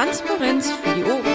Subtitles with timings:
[0.00, 1.26] Transparenz für die Ohren.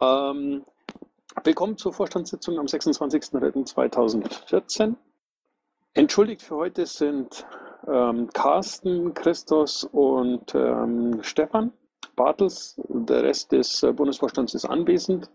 [0.00, 0.64] Ähm,
[1.44, 4.94] willkommen zur Vorstandssitzung am 26.03.2014.
[5.92, 7.46] Entschuldigt für heute sind
[7.86, 11.74] ähm, Carsten, Christos und ähm, Stefan
[12.16, 12.80] Bartels.
[12.88, 15.28] Der Rest des äh, Bundesvorstands ist anwesend.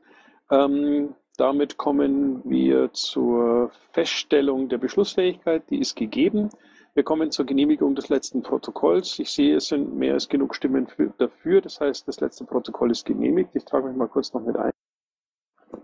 [0.49, 5.63] Ähm, damit kommen wir zur Feststellung der Beschlussfähigkeit.
[5.70, 6.49] Die ist gegeben.
[6.93, 9.20] Wir kommen zur Genehmigung des letzten Protokolls.
[9.20, 11.62] Ich sehe, es sind mehr als genug Stimmen für, dafür.
[11.62, 13.49] Das heißt, das letzte Protokoll ist genehmigt.
[13.53, 14.71] Ich trage mich mal kurz noch mit ein.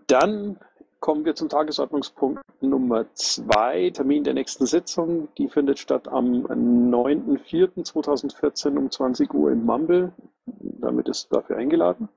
[0.07, 0.57] Dann
[1.01, 5.27] kommen wir zum Tagesordnungspunkt Nummer zwei, Termin der nächsten Sitzung.
[5.37, 10.13] Die findet statt am 9.04.2014 um 20 Uhr im Mumble.
[10.45, 12.07] Damit ist dafür eingeladen.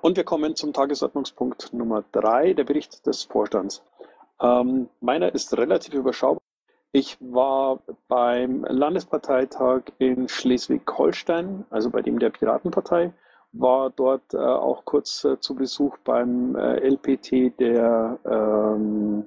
[0.00, 3.82] Und wir kommen zum Tagesordnungspunkt Nummer drei, der Bericht des Vorstands.
[4.40, 6.42] Ähm, meiner ist relativ überschaubar.
[6.92, 13.12] Ich war beim Landesparteitag in Schleswig-Holstein, also bei dem der Piratenpartei,
[13.52, 19.26] war dort äh, auch kurz äh, zu Besuch beim äh, LPT der ähm,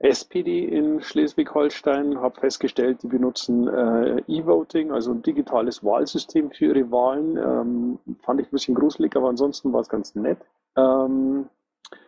[0.00, 6.90] SPD in Schleswig-Holstein, habe festgestellt, die benutzen äh, E-Voting, also ein digitales Wahlsystem für ihre
[6.90, 7.36] Wahlen.
[7.36, 10.38] Ähm, fand ich ein bisschen gruselig, aber ansonsten war es ganz nett.
[10.76, 11.50] Ähm,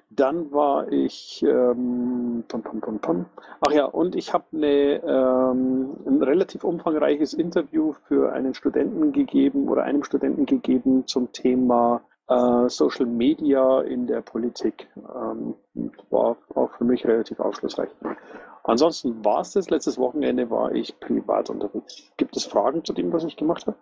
[0.08, 3.26] dann war ich, ähm, pum, pum, pum,
[3.60, 9.84] ach ja, und ich habe ähm, ein relativ umfangreiches Interview für einen Studenten gegeben oder
[9.84, 14.88] einem Studenten gegeben zum Thema äh, Social Media in der Politik.
[14.96, 15.54] Ähm,
[16.10, 17.90] war auch für mich relativ aufschlussreich.
[18.64, 19.70] Ansonsten war es das.
[19.70, 22.12] Letztes Wochenende war ich privat unterwegs.
[22.16, 23.76] Gibt es Fragen zu dem, was ich gemacht habe?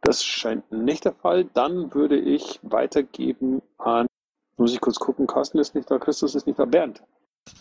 [0.00, 1.44] Das scheint nicht der Fall.
[1.44, 4.06] Dann würde ich weitergeben an
[4.56, 7.02] muss ich kurz gucken, Carsten ist nicht da, Christus ist nicht da, Bernd.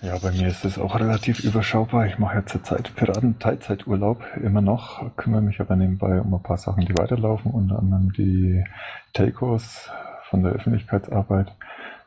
[0.03, 2.05] Ja, bei mir ist es auch relativ überschaubar.
[2.07, 6.85] Ich mache ja zurzeit Piraten-Teilzeiturlaub immer noch, kümmere mich aber nebenbei um ein paar Sachen,
[6.85, 8.65] die weiterlaufen, unter anderem die
[9.13, 9.89] Telcos
[10.29, 11.53] von der Öffentlichkeitsarbeit.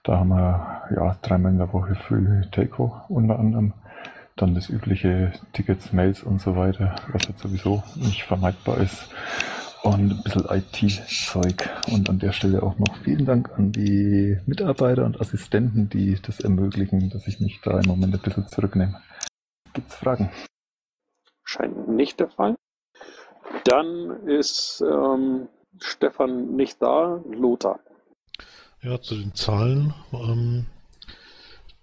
[0.03, 3.73] Da haben wir ja dreimal in der Woche Free Telco unter anderem.
[4.37, 9.09] Dann das übliche Tickets, Mails und so weiter, was jetzt sowieso nicht vermeidbar ist
[9.87, 11.71] und ein bisschen IT-Zeug.
[11.93, 16.41] Und an der Stelle auch noch vielen Dank an die Mitarbeiter und Assistenten, die das
[16.41, 19.01] ermöglichen, dass ich mich da im Moment ein bisschen zurücknehme.
[19.73, 20.31] Gibt es Fragen?
[21.45, 22.57] Scheint nicht der Fall.
[23.65, 25.49] Dann ist ähm,
[25.81, 27.79] Stefan nicht da, Lothar.
[28.83, 29.95] Ja, zu den Zahlen.
[30.13, 30.67] Ähm,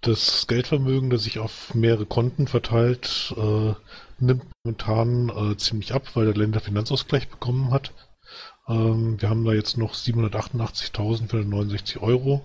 [0.02, 3.72] das Geldvermögen, das sich auf mehrere Konten verteilt, äh,
[4.20, 7.92] nimmt momentan äh, ziemlich ab, weil der Länderfinanzausgleich bekommen hat.
[8.68, 12.42] Ähm, wir haben da jetzt noch 788.469 Euro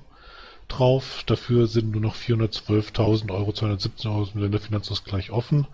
[0.68, 1.24] drauf.
[1.26, 5.68] Dafür sind nur noch 412.000 Euro, 217 Euro im Länderfinanzausgleich offen.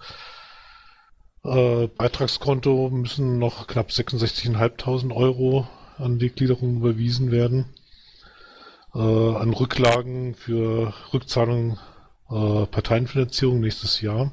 [1.43, 5.67] Äh, Beitragskonto müssen noch knapp 66.500 Euro
[5.97, 7.65] an die Gliederung überwiesen werden.
[8.93, 11.77] Äh, an Rücklagen für Rückzahlung
[12.29, 14.31] äh, Parteienfinanzierung nächstes Jahr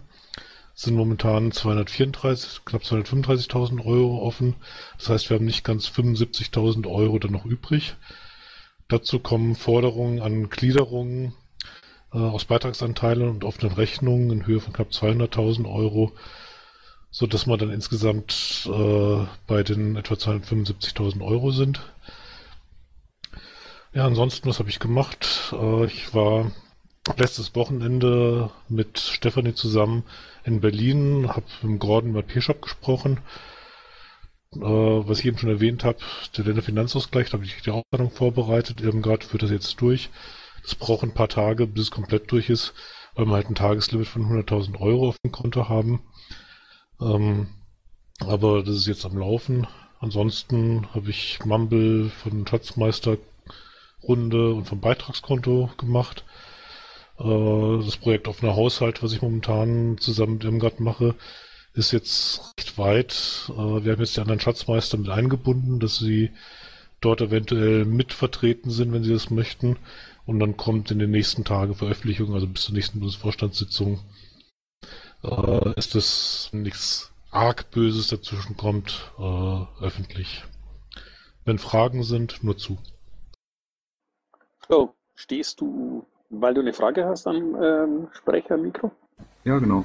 [0.74, 4.56] sind momentan 234, knapp 235.000 Euro offen.
[4.98, 7.94] Das heißt, wir haben nicht ganz 75.000 Euro dann noch übrig.
[8.88, 11.34] Dazu kommen Forderungen an Gliederungen
[12.12, 16.12] äh, aus Beitragsanteilen und offenen Rechnungen in Höhe von knapp 200.000 Euro,
[17.10, 21.80] so dass wir dann insgesamt äh, bei den etwa 275.000 Euro sind.
[23.94, 25.52] Ja, ansonsten, was habe ich gemacht?
[25.52, 26.50] Äh, ich war
[27.16, 30.04] letztes Wochenende mit Stefanie zusammen
[30.44, 33.18] in Berlin, habe mit Gordon über P-Shop gesprochen.
[34.54, 35.98] Äh, was ich eben schon erwähnt habe,
[36.36, 38.80] der Länderfinanzausgleich, da habe ich die Auszahlung vorbereitet.
[38.80, 40.10] Irmgard führt das jetzt durch.
[40.62, 42.74] Das braucht ein paar Tage, bis es komplett durch ist,
[43.14, 46.00] weil wir halt ein Tageslimit von 100.000 Euro auf dem Konto haben.
[47.00, 47.48] Ähm,
[48.20, 49.66] aber das ist jetzt am Laufen.
[49.98, 53.18] Ansonsten habe ich Mumble von Schatzmeister
[54.02, 56.24] Runde und vom Beitragskonto gemacht.
[57.18, 61.14] Äh, das Projekt Offener Haushalt, was ich momentan zusammen mit Irmgard mache,
[61.74, 63.50] ist jetzt recht weit.
[63.50, 66.30] Äh, wir haben jetzt die anderen Schatzmeister mit eingebunden, dass sie
[67.00, 69.76] dort eventuell mitvertreten sind, wenn sie das möchten.
[70.24, 74.00] Und dann kommt in den nächsten Tagen Veröffentlichung, also bis zur nächsten Bundesvorstandssitzung,
[75.24, 80.44] äh, ist das nichts arg Böses dazwischen kommt, äh, öffentlich.
[81.44, 82.78] Wenn Fragen sind, nur zu.
[84.68, 88.90] So, stehst du weil du eine Frage hast am ähm, Sprechermikro?
[89.44, 89.84] Ja, genau.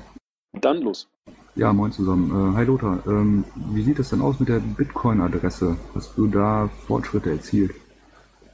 [0.53, 1.07] Dann los.
[1.55, 2.53] Ja, moin zusammen.
[2.53, 5.77] Äh, hi Lothar, ähm, wie sieht es denn aus mit der Bitcoin-Adresse?
[5.93, 7.73] Hast du da Fortschritte erzielt?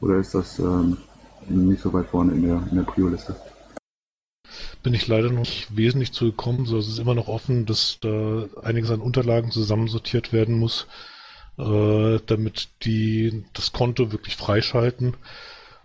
[0.01, 0.97] Oder ist das ähm,
[1.47, 3.35] nicht so weit vorne in der, in der Prio-Liste?
[4.83, 6.65] bin ich leider noch nicht wesentlich zugekommen.
[6.65, 10.87] So, es ist immer noch offen, dass da einiges an Unterlagen zusammensortiert werden muss,
[11.57, 15.15] äh, damit die das Konto wirklich freischalten.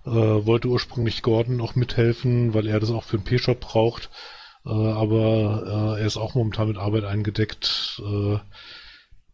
[0.08, 4.10] Äh, wollte ursprünglich Gordon auch mithelfen, weil er das auch für den P-Shop braucht.
[4.64, 8.00] Äh, aber äh, er ist auch momentan mit Arbeit eingedeckt.
[8.04, 8.38] Äh,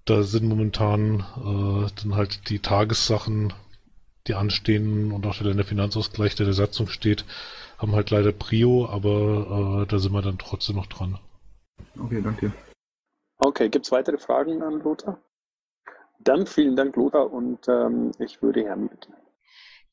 [0.05, 3.53] da sind momentan äh, dann halt die Tagessachen,
[4.27, 7.25] die anstehen und auch der Finanzausgleich, der der Satzung steht,
[7.79, 11.19] haben halt leider Prio, aber äh, da sind wir dann trotzdem noch dran.
[11.99, 12.53] Okay, danke.
[13.39, 15.21] Okay, gibt es weitere Fragen an Lothar?
[16.21, 19.13] Dann vielen Dank, Lothar, und ähm, ich würde Hermi bitten.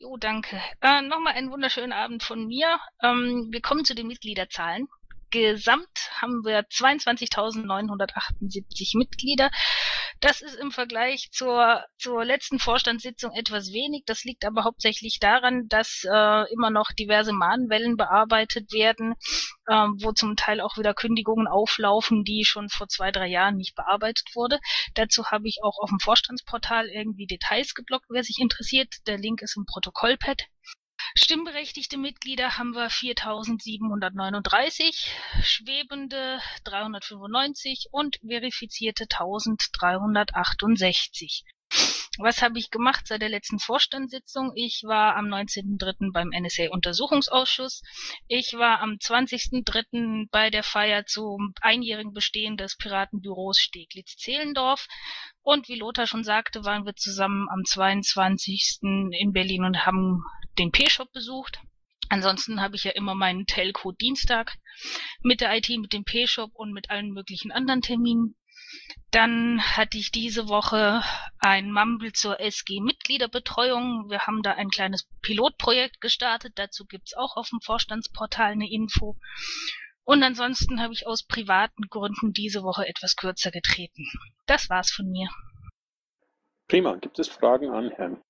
[0.02, 0.60] Jo, danke.
[0.82, 2.80] Äh, Nochmal einen wunderschönen Abend von mir.
[3.04, 4.88] Ähm, wir kommen zu den Mitgliederzahlen.
[5.32, 9.50] Gesamt haben wir 22.978 Mitglieder.
[10.20, 14.04] Das ist im Vergleich zur, zur letzten Vorstandssitzung etwas wenig.
[14.06, 19.16] Das liegt aber hauptsächlich daran, dass äh, immer noch diverse Mahnwellen bearbeitet werden,
[19.66, 23.74] äh, wo zum Teil auch wieder Kündigungen auflaufen, die schon vor zwei, drei Jahren nicht
[23.76, 24.60] bearbeitet wurde.
[24.94, 28.94] Dazu habe ich auch auf dem Vorstandsportal irgendwie Details geblockt, wer sich interessiert.
[29.08, 30.44] Der Link ist im Protokollpad.
[31.16, 35.08] Stimmberechtigte Mitglieder haben wir 4.739,
[35.42, 41.44] schwebende 395 und verifizierte 1.368.
[42.18, 44.52] Was habe ich gemacht seit der letzten Vorstandssitzung?
[44.56, 46.12] Ich war am 19.03.
[46.12, 47.82] beim NSA-Untersuchungsausschuss.
[48.28, 50.28] Ich war am 20.03.
[50.30, 54.88] bei der Feier zum einjährigen Bestehen des Piratenbüros Steglitz-Zehlendorf.
[55.42, 58.80] Und wie Lothar schon sagte, waren wir zusammen am 22.
[58.82, 60.22] in Berlin und haben
[60.60, 61.60] den P-Shop besucht.
[62.10, 64.58] Ansonsten habe ich ja immer meinen Telco Dienstag
[65.22, 68.36] mit der IT, mit dem P-Shop und mit allen möglichen anderen Terminen.
[69.12, 71.04] Dann hatte ich diese Woche
[71.40, 74.10] ein Mumble zur SG-Mitgliederbetreuung.
[74.10, 76.54] Wir haben da ein kleines Pilotprojekt gestartet.
[76.56, 79.18] Dazu gibt's auch auf dem Vorstandsportal eine Info.
[80.04, 84.08] Und ansonsten habe ich aus privaten Gründen diese Woche etwas kürzer getreten.
[84.46, 85.30] Das war's von mir.
[86.68, 86.96] Prima.
[86.96, 88.22] Gibt es Fragen an Herrn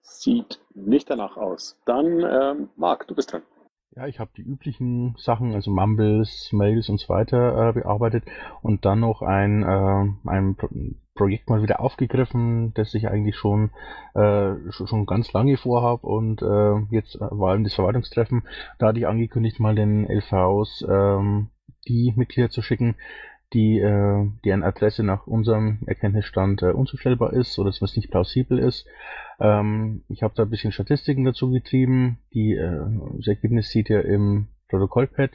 [0.00, 1.76] Sieht nicht danach aus.
[1.84, 3.42] Dann, ähm, Marc, du bist dran.
[3.96, 8.24] Ja, ich habe die üblichen Sachen, also Mumbles, Mails und so weiter äh, bearbeitet
[8.60, 10.68] und dann noch ein, äh, ein Pro
[11.14, 13.70] Projekt mal wieder aufgegriffen, das ich eigentlich schon
[14.14, 18.42] äh, schon ganz lange vorhab und äh, jetzt äh, war eben das Verwaltungstreffen,
[18.78, 21.48] da hatte ich angekündigt, mal den LVs ähm,
[21.88, 22.96] die Mitglieder zu schicken,
[23.54, 28.86] die äh, deren Adresse nach unserem Erkenntnisstand äh, unzustellbar ist oder es nicht plausibel ist.
[29.38, 32.18] Ähm, ich habe da ein bisschen Statistiken dazu getrieben.
[32.32, 32.80] Die, äh,
[33.16, 35.32] das Ergebnis sieht ihr im Protokollpad.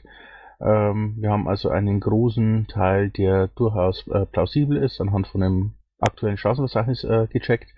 [0.59, 5.73] Ähm, wir haben also einen großen Teil, der durchaus äh, plausibel ist, anhand von einem
[5.99, 7.73] aktuellen Straßenverzeichnis äh, gecheckt.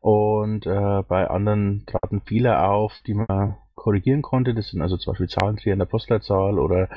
[0.00, 4.54] Und äh, bei anderen traten Fehler auf, die man korrigieren konnte.
[4.54, 6.88] Das sind also zum Beispiel Zahlendreher in der Postleitzahl oder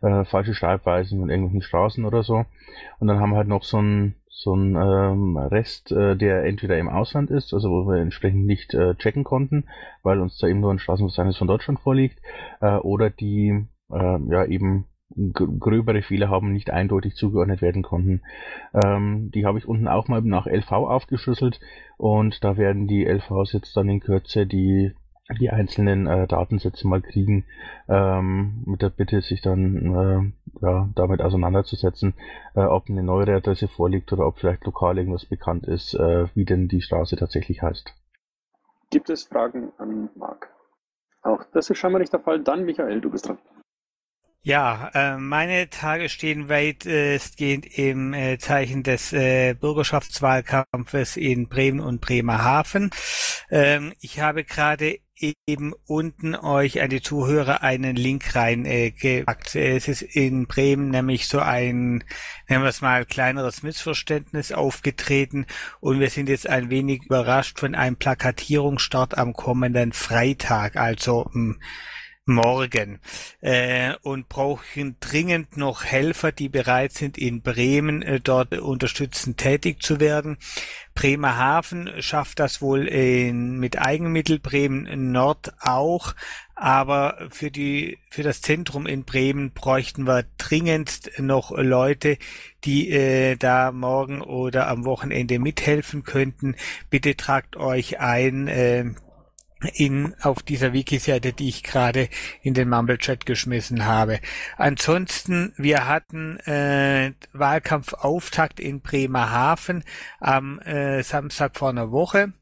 [0.00, 2.44] äh, falsche Schreibweisen von irgendwelchen Straßen oder so.
[2.98, 6.78] Und dann haben wir halt noch so ein so ein ähm, Rest, äh, der entweder
[6.78, 9.66] im Ausland ist, also wo wir entsprechend nicht äh, checken konnten,
[10.02, 12.18] weil uns da eben nur ein Straßenverzeichnis von Deutschland vorliegt,
[12.60, 14.86] äh, oder die äh, ja eben
[15.34, 18.22] gröbere Fehler haben, nicht eindeutig zugeordnet werden konnten.
[18.72, 21.60] Ähm, die habe ich unten auch mal nach LV aufgeschlüsselt
[21.98, 24.92] und da werden die LVs jetzt dann in Kürze die
[25.38, 27.44] die einzelnen äh, Datensätze mal kriegen,
[27.88, 32.14] ähm, mit der Bitte, sich dann äh, ja, damit auseinanderzusetzen,
[32.54, 36.44] äh, ob eine neuere Adresse vorliegt oder ob vielleicht lokal irgendwas bekannt ist, äh, wie
[36.44, 37.94] denn die Straße tatsächlich heißt.
[38.90, 40.50] Gibt es Fragen an Marc?
[41.22, 42.42] Auch das ist scheinbar nicht der Fall.
[42.42, 43.38] Dann, Michael, du bist dran.
[44.44, 52.00] Ja, äh, meine Tage stehen weitestgehend im äh, Zeichen des äh, Bürgerschaftswahlkampfes in Bremen und
[52.00, 52.90] Bremerhaven.
[53.52, 54.98] Ähm, ich habe gerade
[55.46, 59.54] eben unten euch an die Zuhörer einen Link reingepackt.
[59.54, 62.02] Äh, es ist in Bremen nämlich so ein,
[62.48, 65.46] nennen wir es mal, kleineres Missverständnis aufgetreten
[65.78, 71.60] und wir sind jetzt ein wenig überrascht von einem Plakatierungsstart am kommenden Freitag, also hm,
[72.24, 73.00] morgen
[73.40, 79.82] äh, und brauchen dringend noch Helfer, die bereit sind, in Bremen äh, dort unterstützend tätig
[79.82, 80.38] zu werden.
[80.94, 86.14] Bremerhaven schafft das wohl in, mit Eigenmittel, Bremen Nord auch,
[86.54, 92.18] aber für die für das Zentrum in Bremen bräuchten wir dringend noch Leute,
[92.64, 96.54] die äh, da morgen oder am Wochenende mithelfen könnten.
[96.88, 98.46] Bitte tragt euch ein.
[98.46, 98.84] Äh,
[99.74, 102.08] in, auf dieser Wiki-Seite, die ich gerade
[102.42, 104.20] in den Mumble-Chat geschmissen habe.
[104.56, 109.84] Ansonsten, wir hatten äh, Wahlkampfauftakt in Bremerhaven
[110.20, 112.32] am äh, Samstag vor einer Woche.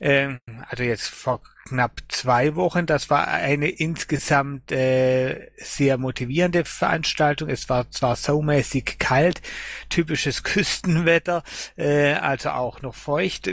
[0.00, 2.86] Äh, also jetzt vor knapp zwei Wochen.
[2.86, 7.48] Das war eine insgesamt äh, sehr motivierende Veranstaltung.
[7.48, 9.40] Es war zwar saumäßig kalt,
[9.88, 11.42] typisches Küstenwetter,
[11.76, 13.48] äh, also auch noch feucht.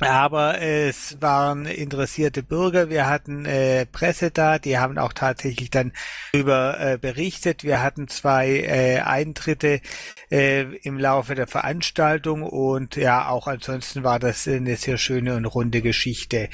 [0.00, 5.92] Aber es waren interessierte Bürger, wir hatten äh, Presse da, die haben auch tatsächlich dann
[6.34, 7.64] über äh, berichtet.
[7.64, 9.80] Wir hatten zwei äh, Eintritte
[10.30, 15.46] äh, im Laufe der Veranstaltung und ja, auch ansonsten war das eine sehr schöne und
[15.46, 16.50] runde Geschichte.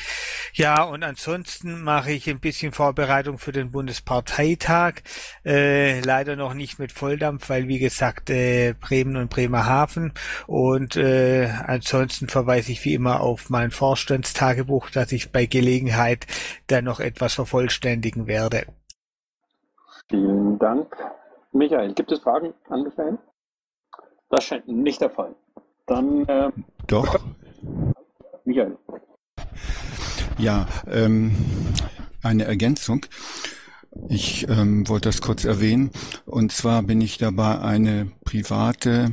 [0.53, 5.03] Ja, und ansonsten mache ich ein bisschen Vorbereitung für den Bundesparteitag.
[5.45, 10.13] Äh, leider noch nicht mit Volldampf, weil wie gesagt äh, Bremen und Bremerhaven
[10.47, 16.27] und äh, ansonsten verweise ich wie immer auf auf mein Vorstandstagebuch, das ich bei Gelegenheit
[16.67, 18.67] dann noch etwas vervollständigen werde.
[20.11, 20.95] Vielen Dank.
[21.53, 23.19] Michael, gibt es Fragen an Michael?
[24.29, 25.35] Das scheint nicht der Fall.
[25.87, 26.27] Dann.
[26.29, 26.51] Äh,
[26.87, 27.19] Doch.
[28.45, 28.77] Michael.
[30.37, 31.35] Ja, ähm,
[32.23, 33.07] eine Ergänzung.
[34.09, 35.91] Ich ähm, wollte das kurz erwähnen.
[36.27, 39.11] Und zwar bin ich dabei, eine private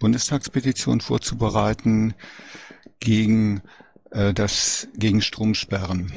[0.00, 2.14] Bundestagspetition vorzubereiten
[3.00, 3.62] gegen
[4.10, 6.12] äh, das gegen Stromsperren.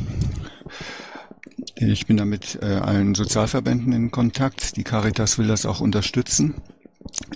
[1.76, 4.78] Ich bin da mit äh, allen Sozialverbänden in Kontakt.
[4.78, 6.56] Die Caritas will das auch unterstützen.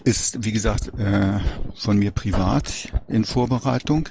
[0.04, 1.40] Ist, wie gesagt, äh,
[1.76, 4.10] von mir privat in Vorbereitung.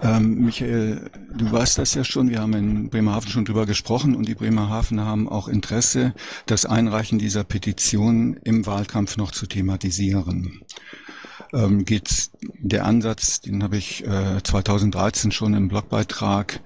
[0.00, 2.28] Ähm, Michael, du weißt das ja schon.
[2.28, 6.14] Wir haben in Bremerhaven schon drüber gesprochen und die Bremerhaven haben auch Interesse,
[6.46, 10.62] das Einreichen dieser Petition im Wahlkampf noch zu thematisieren
[11.52, 16.60] ähm, geht der Ansatz, den habe ich äh, 2013 schon im Blogbeitrag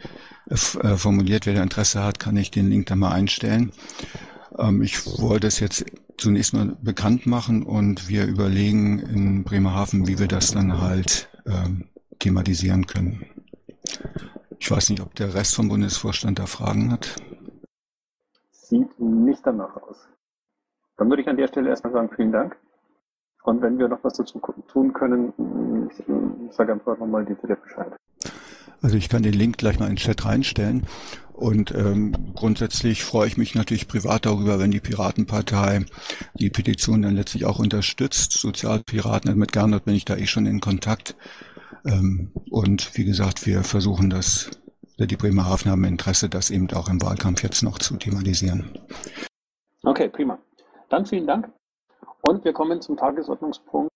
[0.49, 1.47] äh, äh, formuliert.
[1.47, 3.73] Wer da Interesse hat, kann ich den Link da mal einstellen.
[4.59, 5.85] Ähm, ich wollte es jetzt
[6.16, 11.88] zunächst mal bekannt machen und wir überlegen in Bremerhaven, wie wir das dann halt ähm,
[12.19, 13.26] thematisieren können.
[14.59, 17.16] Ich weiß nicht, ob der Rest vom Bundesvorstand da Fragen hat.
[18.50, 20.09] Sieht nicht danach aus.
[20.97, 22.57] Dann würde ich an der Stelle erstmal sagen, vielen Dank.
[23.47, 25.33] Und wenn wir noch was dazu tun können,
[25.88, 27.93] ich sage einfach nochmal die wieder Bescheid.
[28.83, 30.85] Also ich kann den Link gleich mal in den Chat reinstellen.
[31.33, 35.85] Und ähm, grundsätzlich freue ich mich natürlich privat darüber, wenn die Piratenpartei
[36.35, 38.33] die Petition dann letztlich auch unterstützt.
[38.33, 41.15] Sozialpiraten mit Gernot bin ich da eh schon in Kontakt.
[41.85, 44.50] Ähm, und wie gesagt, wir versuchen das,
[44.99, 48.76] die Bremerhaven haben Interesse, das eben auch im Wahlkampf jetzt noch zu thematisieren.
[49.85, 50.37] Okay, prima.
[50.88, 51.49] Dann vielen Dank.
[52.26, 53.90] Und wir kommen zum Tagesordnungspunkt.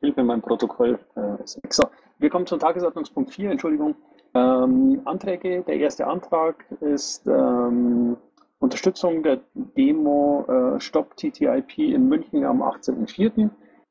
[0.00, 1.74] Hilfe, mein Protokoll äh, ist weg.
[1.74, 1.84] So,
[2.18, 3.96] wir kommen zum Tagesordnungspunkt 4, Entschuldigung.
[4.34, 5.62] Ähm, Anträge.
[5.62, 8.16] Der erste Antrag ist ähm,
[8.60, 13.50] Unterstützung der Demo äh, Stop TTIP in München am 18.04.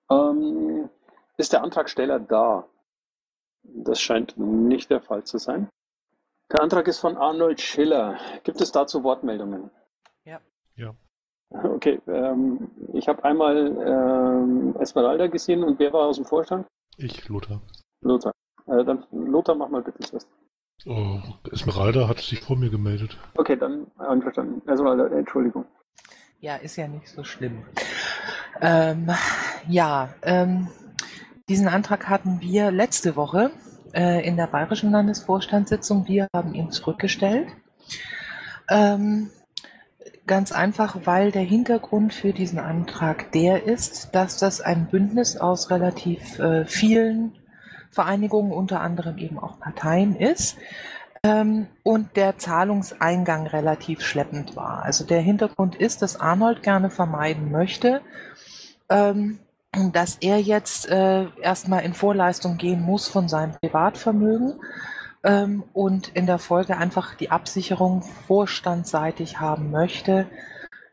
[0.09, 0.89] Ähm,
[1.37, 2.65] ist der Antragsteller da?
[3.63, 5.69] Das scheint nicht der Fall zu sein.
[6.51, 8.17] Der Antrag ist von Arnold Schiller.
[8.43, 9.69] Gibt es dazu Wortmeldungen?
[10.23, 10.39] Ja.
[10.75, 10.93] Ja.
[11.51, 16.65] Okay, ähm, ich habe einmal ähm, Esmeralda gesehen und wer war aus dem Vorstand?
[16.97, 17.61] Ich, Lothar.
[18.01, 18.31] Lothar.
[18.67, 20.27] Äh, dann Lothar, mach mal bitte das.
[20.85, 21.19] Oh,
[21.51, 23.17] Esmeralda hat sich vor mir gemeldet.
[23.35, 24.67] Okay, dann einverstanden.
[24.67, 25.65] Esmeralda, Entschuldigung.
[26.39, 27.65] Ja, ist ja nicht so schlimm.
[28.61, 29.11] Ähm,
[29.67, 30.69] ja, ähm,
[31.49, 33.51] diesen Antrag hatten wir letzte Woche
[33.93, 36.07] äh, in der Bayerischen Landesvorstandssitzung.
[36.07, 37.47] Wir haben ihn zurückgestellt.
[38.69, 39.29] Ähm,
[40.31, 45.69] Ganz einfach, weil der Hintergrund für diesen Antrag der ist, dass das ein Bündnis aus
[45.69, 47.33] relativ äh, vielen
[47.89, 50.55] Vereinigungen, unter anderem eben auch Parteien ist
[51.21, 54.83] ähm, und der Zahlungseingang relativ schleppend war.
[54.83, 57.99] Also der Hintergrund ist, dass Arnold gerne vermeiden möchte,
[58.89, 59.37] ähm,
[59.91, 64.53] dass er jetzt äh, erstmal in Vorleistung gehen muss von seinem Privatvermögen
[65.23, 70.27] ähm, und in der Folge einfach die Absicherung vorstandseitig haben möchte,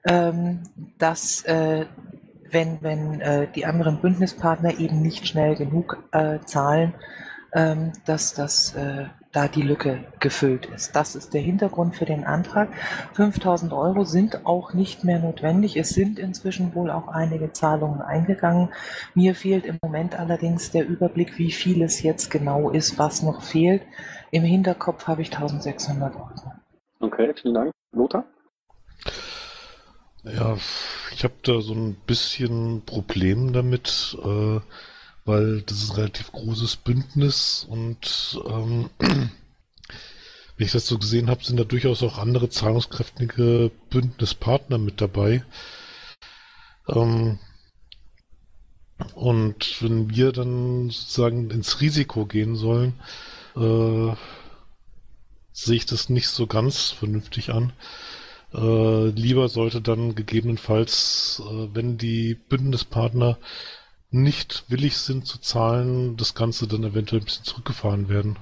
[0.05, 0.63] ähm,
[0.99, 1.87] dass äh,
[2.51, 6.95] wenn, wenn äh, die anderen Bündnispartner eben nicht schnell genug äh, zahlen,
[7.55, 10.97] ähm, dass das äh, da die Lücke gefüllt ist.
[10.97, 12.71] Das ist der Hintergrund für den Antrag.
[13.13, 15.77] 5000 Euro sind auch nicht mehr notwendig.
[15.77, 18.71] Es sind inzwischen wohl auch einige Zahlungen eingegangen.
[19.15, 23.43] Mir fehlt im Moment allerdings der Überblick, wie viel es jetzt genau ist, was noch
[23.43, 23.83] fehlt.
[24.31, 26.31] Im Hinterkopf habe ich 1600 Euro.
[27.01, 27.73] Okay, vielen Dank.
[27.93, 28.25] Lothar?
[30.25, 30.59] Ja,
[31.13, 34.61] ich habe da so ein bisschen Problem damit, äh,
[35.25, 41.45] weil das ist ein relativ großes Bündnis und ähm, wenn ich das so gesehen habe,
[41.45, 45.45] sind da durchaus auch andere zahlungskräftige Bündnispartner mit dabei.
[46.89, 47.39] Ähm,
[49.15, 52.95] und wenn wir dann sozusagen ins Risiko gehen sollen,
[53.59, 54.15] äh,
[55.53, 57.73] sehe ich das nicht so ganz vernünftig an.
[58.55, 63.37] Äh, lieber sollte dann gegebenenfalls, äh, wenn die Bündnispartner
[64.11, 68.37] nicht willig sind zu zahlen, das Ganze dann eventuell ein bisschen zurückgefahren werden.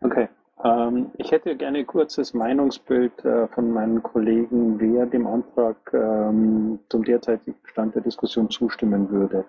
[0.00, 0.28] Okay.
[0.64, 6.80] Ähm, ich hätte gerne ein kurzes Meinungsbild äh, von meinen Kollegen, wer dem Antrag ähm,
[6.88, 9.44] zum derzeitigen Stand der Diskussion zustimmen würde.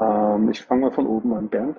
[0.00, 1.76] Ähm, ich fange mal von oben an, Bernd.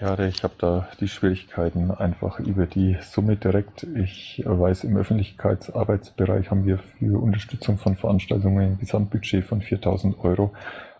[0.00, 3.82] Ja, ich habe da die Schwierigkeiten einfach über die Summe direkt.
[3.82, 10.52] Ich weiß, im Öffentlichkeitsarbeitsbereich haben wir für Unterstützung von Veranstaltungen ein Gesamtbudget von 4000 Euro.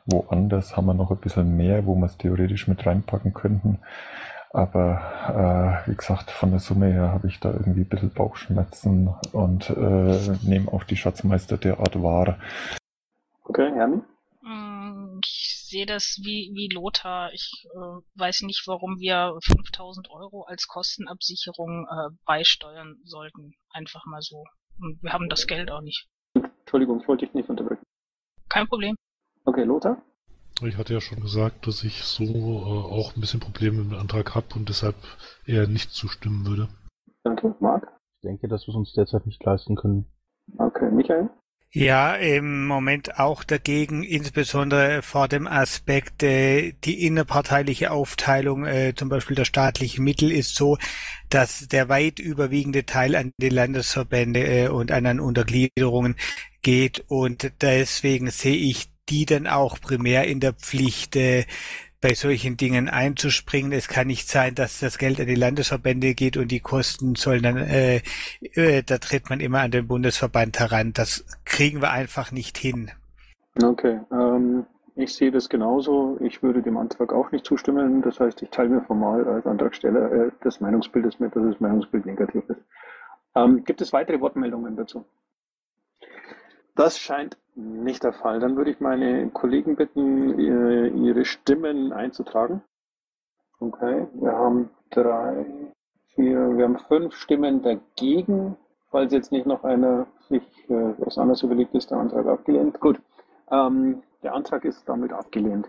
[0.06, 3.78] Woanders haben wir noch ein bisschen mehr, wo wir es theoretisch mit reinpacken könnten.
[4.50, 9.14] Aber äh, wie gesagt, von der Summe her habe ich da irgendwie ein bisschen Bauchschmerzen
[9.30, 12.38] und äh, nehme auch die Schatzmeister derart wahr.
[13.44, 14.00] Okay, Hermi?
[15.68, 17.30] Ich sehe das wie, wie Lothar.
[17.34, 23.52] Ich äh, weiß nicht, warum wir 5000 Euro als Kostenabsicherung äh, beisteuern sollten.
[23.74, 24.44] Einfach mal so.
[24.80, 26.08] Und wir haben das Geld auch nicht.
[26.32, 27.82] Entschuldigung, ich wollte dich nicht unterbrechen.
[28.48, 28.96] Kein Problem.
[29.44, 30.00] Okay, Lothar?
[30.62, 33.98] Ich hatte ja schon gesagt, dass ich so äh, auch ein bisschen Probleme mit dem
[33.98, 34.96] Antrag habe und deshalb
[35.44, 36.68] eher nicht zustimmen würde.
[37.24, 37.54] Danke.
[37.60, 37.92] Marc?
[38.22, 40.06] Ich denke, dass wir es uns derzeit nicht leisten können.
[40.56, 41.28] Okay, Michael?
[41.70, 49.10] Ja, im Moment auch dagegen, insbesondere vor dem Aspekt, äh, die innerparteiliche Aufteilung, äh, zum
[49.10, 50.78] Beispiel der staatlichen Mittel, ist so,
[51.28, 56.16] dass der weit überwiegende Teil an die Landesverbände äh, und an Untergliederungen
[56.62, 61.44] geht und deswegen sehe ich die dann auch primär in der Pflicht, äh,
[62.00, 63.72] bei solchen Dingen einzuspringen.
[63.72, 67.42] Es kann nicht sein, dass das Geld an die Landesverbände geht und die Kosten sollen
[67.42, 68.02] dann, äh,
[68.52, 70.92] äh, da tritt man immer an den Bundesverband heran.
[70.92, 71.24] Das
[71.58, 72.92] kriegen wir einfach nicht hin.
[73.60, 76.16] Okay, ähm, ich sehe das genauso.
[76.20, 78.00] Ich würde dem Antrag auch nicht zustimmen.
[78.02, 82.06] Das heißt, ich teile mir formal als Antragsteller äh, des Meinungsbildes mit, dass das Meinungsbild
[82.06, 82.60] negativ ist.
[83.34, 85.04] Ähm, gibt es weitere Wortmeldungen dazu?
[86.76, 88.38] Das scheint nicht der Fall.
[88.38, 92.62] Dann würde ich meine Kollegen bitten, ihr- ihre Stimmen einzutragen.
[93.58, 95.44] Okay, wir haben drei,
[96.14, 98.56] vier, wir haben fünf Stimmen dagegen.
[98.90, 102.80] Falls jetzt nicht noch einer sich äh, was anderes überlegt, ist der Antrag abgelehnt.
[102.80, 103.00] Gut,
[103.50, 105.68] ähm, der Antrag ist damit abgelehnt.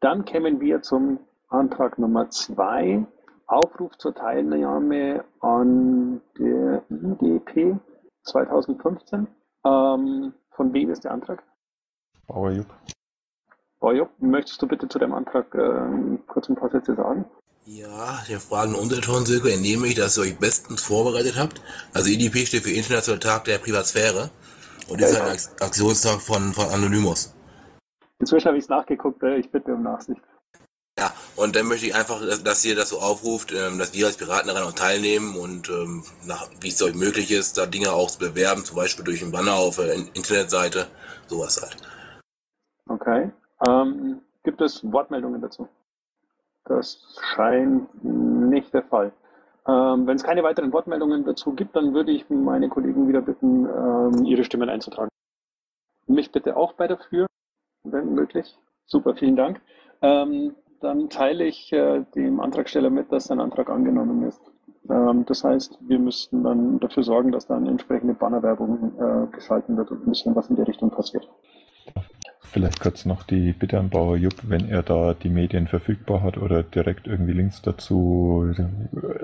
[0.00, 3.06] Dann kämen wir zum Antrag Nummer zwei.
[3.46, 7.76] Aufruf zur Teilnahme an der IDP
[8.22, 9.26] 2015.
[9.64, 11.42] Ähm, von wem ist der Antrag?
[12.26, 12.68] Bauer Jupp.
[13.80, 17.24] Bojo, möchtest du bitte zu dem Antrag ähm, kurz ein paar Sätze sagen?
[17.64, 21.60] Ja, der fragenden Unterton, Silke, entnehme ich, dass ihr euch bestens vorbereitet habt.
[21.94, 24.30] Also IDP steht für Internationaler Tag der Privatsphäre
[24.88, 27.32] und ist ein Ak- Aktionstag von, von Anonymous.
[28.18, 30.20] Inzwischen habe ich es nachgeguckt, äh, ich bitte um Nachsicht.
[30.98, 34.06] Ja, und dann möchte ich einfach, dass, dass ihr das so aufruft, ähm, dass wir
[34.06, 37.92] als Piraten daran auch teilnehmen und ähm, nach, wie es euch möglich ist, da Dinge
[37.92, 40.88] auch zu bewerben, zum Beispiel durch einen Banner auf der In- Internetseite,
[41.28, 41.76] sowas halt.
[42.88, 43.30] Okay.
[43.66, 45.68] Ähm, gibt es Wortmeldungen dazu?
[46.64, 49.12] Das scheint nicht der Fall.
[49.66, 53.66] Ähm, Wenn es keine weiteren Wortmeldungen dazu gibt, dann würde ich meine Kollegen wieder bitten,
[53.66, 55.08] ähm, ihre Stimmen einzutragen.
[56.06, 57.26] Mich bitte auch bei dafür,
[57.84, 58.58] wenn möglich.
[58.86, 59.60] Super, vielen Dank.
[60.02, 64.42] Ähm, dann teile ich äh, dem Antragsteller mit, dass sein Antrag angenommen ist.
[64.90, 69.92] Ähm, das heißt, wir müssten dann dafür sorgen, dass dann entsprechende Bannerwerbung äh, geschalten wird
[69.92, 71.28] und ein bisschen was in die Richtung passiert.
[72.44, 76.36] Vielleicht kurz noch die Bitte an Bauer Jupp, wenn er da die Medien verfügbar hat
[76.36, 78.52] oder direkt irgendwie Links dazu,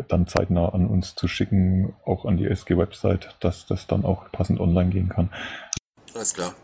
[0.08, 4.60] dann zeitnah an uns zu schicken, auch an die SG-Website, dass das dann auch passend
[4.60, 5.30] online gehen kann.
[6.14, 6.54] Alles klar.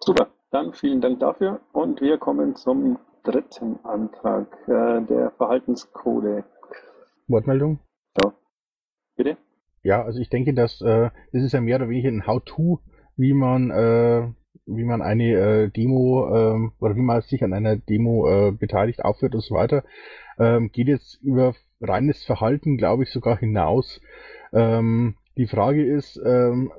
[0.00, 6.46] Super, dann vielen Dank dafür und wir kommen zum dritten Antrag, äh, der Verhaltenskodex.
[7.26, 7.80] Wortmeldung?
[9.16, 9.36] Bitte?
[9.82, 12.80] Ja, also ich denke, dass äh, das ist ja mehr oder weniger ein How-to,
[13.16, 14.28] wie man äh,
[14.66, 19.04] wie man eine äh, Demo ähm, oder wie man sich an einer Demo äh, beteiligt,
[19.04, 19.84] aufführt und so weiter.
[20.38, 24.00] Ähm, geht jetzt über reines Verhalten, glaube ich, sogar hinaus.
[24.52, 26.72] Ähm, die Frage ist, ähm,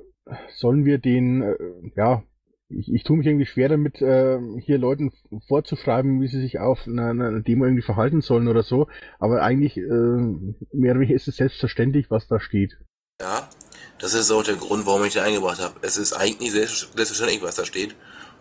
[0.48, 1.56] sollen wir den, äh,
[1.94, 2.22] ja,
[2.68, 5.12] ich, ich tue mich irgendwie schwer damit, äh, hier Leuten
[5.46, 8.88] vorzuschreiben, wie sie sich auf einer, einer Demo irgendwie verhalten sollen oder so.
[9.18, 12.78] Aber eigentlich, äh, mehr oder weniger ist es selbstverständlich, was da steht.
[13.20, 13.48] Ja,
[13.98, 15.74] das ist auch der Grund, warum ich den eingebracht habe.
[15.82, 17.94] Es ist eigentlich selbst- selbstverständlich, was da steht.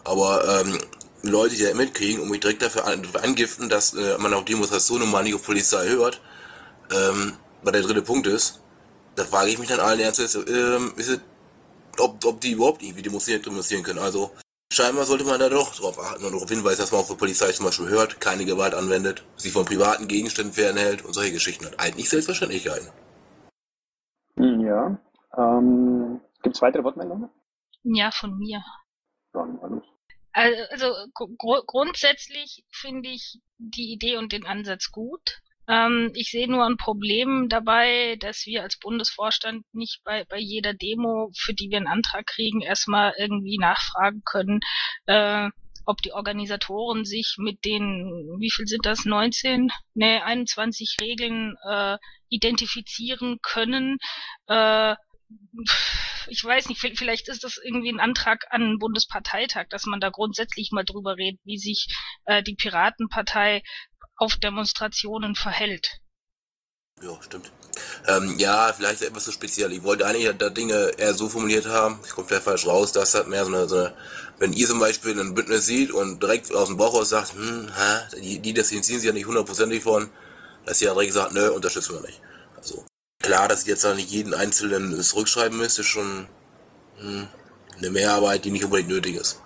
[0.04, 0.78] Aber ähm,
[1.24, 5.10] Leute, die da mitkriegen und mich direkt dafür an, angiften, dass äh, man auf Demonstrationen
[5.10, 6.22] mal auf Polizei hört,
[6.92, 8.62] ähm, weil der dritte Punkt ist,
[9.16, 11.20] da frage ich mich dann allen Ernstes, ähm, ist es,
[11.98, 14.00] ob, ob die überhaupt irgendwie demonstrieren, demonstrieren können.
[14.00, 14.32] Also
[14.72, 17.52] scheinbar sollte man da doch drauf achten und darauf hinweisen, dass man auch für Polizei
[17.54, 21.80] zum Beispiel hört, keine Gewalt anwendet, sich von privaten Gegenständen fernhält und solche Geschichten hat.
[21.80, 22.90] Eigentlich Selbstverständlichkeiten.
[24.38, 24.60] Hm.
[24.60, 25.00] Ja.
[25.38, 27.30] Ähm, Gibt es weitere Wortmeldungen?
[27.84, 28.64] Ja, von mir.
[29.34, 29.84] Dann, alles.
[30.32, 35.40] Also gr grundsätzlich finde ich die Idee und den Ansatz gut.
[35.68, 40.74] Ähm, ich sehe nur ein Problem dabei, dass wir als Bundesvorstand nicht bei, bei jeder
[40.74, 44.60] Demo, für die wir einen Antrag kriegen, erstmal irgendwie nachfragen können,
[45.06, 45.50] äh,
[45.86, 51.98] ob die Organisatoren sich mit den, wie viel sind das, 19, ne, 21 Regeln äh,
[52.30, 53.98] identifizieren können.
[54.48, 54.96] Äh,
[56.28, 60.10] ich weiß nicht, vielleicht ist das irgendwie ein Antrag an den Bundesparteitag, dass man da
[60.10, 61.88] grundsätzlich mal drüber redet, wie sich
[62.26, 63.62] äh, die Piratenpartei
[64.18, 66.00] auf Demonstrationen verhält.
[67.02, 67.52] Ja, stimmt.
[68.08, 69.74] Ähm, ja, vielleicht etwas zu speziell.
[69.74, 73.16] Ich wollte eigentlich da Dinge eher so formuliert haben, ich komme vielleicht falsch raus, dass
[73.16, 73.94] hat mehr so eine, so eine,
[74.40, 77.68] wenn ihr zum Beispiel ein Bündnis sieht und direkt aus dem Bauch aus sagt, hm,
[77.68, 80.10] hä, die, die das ziehen sie ja nicht hundertprozentig von,
[80.66, 82.22] dass ihr ja direkt sagt, nö, unterstützen wir nicht.
[82.56, 82.86] Also,
[83.26, 86.28] klar, dass ich jetzt da nicht jeden Einzelnen zurückschreiben müsste, ist schon
[86.98, 87.28] hm,
[87.78, 89.42] eine Mehrarbeit, die nicht unbedingt nötig ist.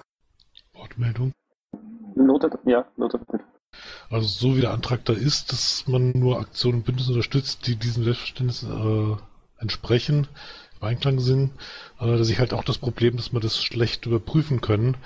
[0.73, 1.31] Wortmeldung?
[2.15, 3.21] Notet, ja, notet.
[4.09, 7.75] Also so wie der Antrag da ist, dass man nur Aktionen und Bündnisse unterstützt, die
[7.75, 9.15] diesem Selbstverständnis äh,
[9.59, 10.27] entsprechen,
[10.81, 11.51] im Einklang sind,
[11.99, 14.97] äh, dass ich halt auch das Problem, dass man das schlecht überprüfen können.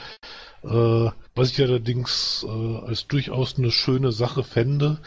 [0.64, 5.00] Äh, was ich allerdings äh, als durchaus eine schöne Sache fände,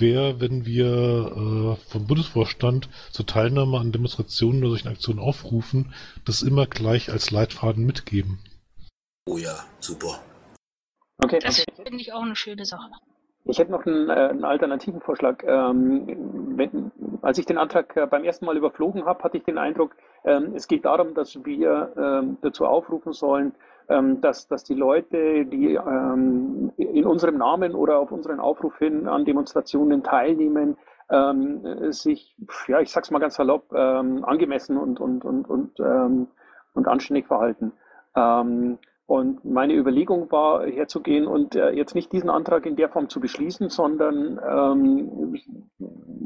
[0.00, 6.42] wäre, wenn wir äh, vom Bundesvorstand zur Teilnahme an Demonstrationen oder solchen Aktionen aufrufen, das
[6.42, 8.38] immer gleich als Leitfaden mitgeben.
[9.26, 10.20] Oh ja, super.
[11.22, 12.90] Okay, Das finde ich auch eine schöne Sache.
[13.44, 15.42] Ich hätte noch einen, äh, einen alternativen Vorschlag.
[15.44, 19.58] Ähm, wenn, als ich den Antrag äh, beim ersten Mal überflogen habe, hatte ich den
[19.58, 23.54] Eindruck, ähm, es geht darum, dass wir ähm, dazu aufrufen sollen,
[24.20, 29.24] dass, dass die Leute, die ähm, in unserem Namen oder auf unseren Aufruf hin an
[29.24, 30.76] Demonstrationen teilnehmen,
[31.10, 32.36] ähm, sich,
[32.68, 36.28] ja, ich sag's mal ganz salopp, ähm, angemessen und, und, und, und, ähm,
[36.74, 37.72] und anständig verhalten.
[38.14, 43.08] Ähm, und meine Überlegung war, herzugehen und äh, jetzt nicht diesen Antrag in der Form
[43.08, 45.36] zu beschließen, sondern ähm,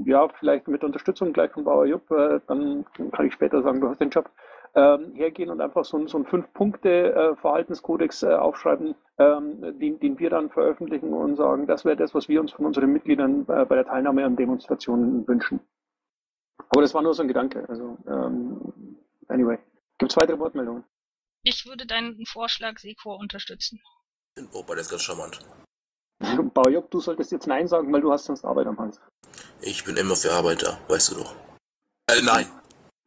[0.04, 3.88] ja, vielleicht mit Unterstützung gleich von Bauer Jupp, äh, dann kann ich später sagen, du
[3.88, 4.28] hast den Job,
[4.76, 10.30] ähm, hergehen und einfach so, ein- so einen Fünf-Punkte-Verhaltenskodex äh, aufschreiben, ähm, den, den wir
[10.30, 13.76] dann veröffentlichen und sagen, das wäre das, was wir uns von unseren Mitgliedern äh, bei
[13.76, 15.60] der Teilnahme an Demonstrationen wünschen.
[16.70, 17.68] Aber das war nur so ein Gedanke.
[17.68, 19.58] Also, ähm, anyway.
[19.98, 20.84] Gibt es weitere Wortmeldungen?
[21.44, 23.80] Ich würde deinen Vorschlag, Sekor, unterstützen.
[24.52, 25.38] Oh, bei der ist ganz charmant.
[26.54, 29.00] Baujob, du solltest jetzt Nein sagen, weil du hast sonst Arbeit am Hals.
[29.60, 31.34] Ich bin immer für Arbeit da, weißt du doch.
[32.10, 32.46] Äh, nein.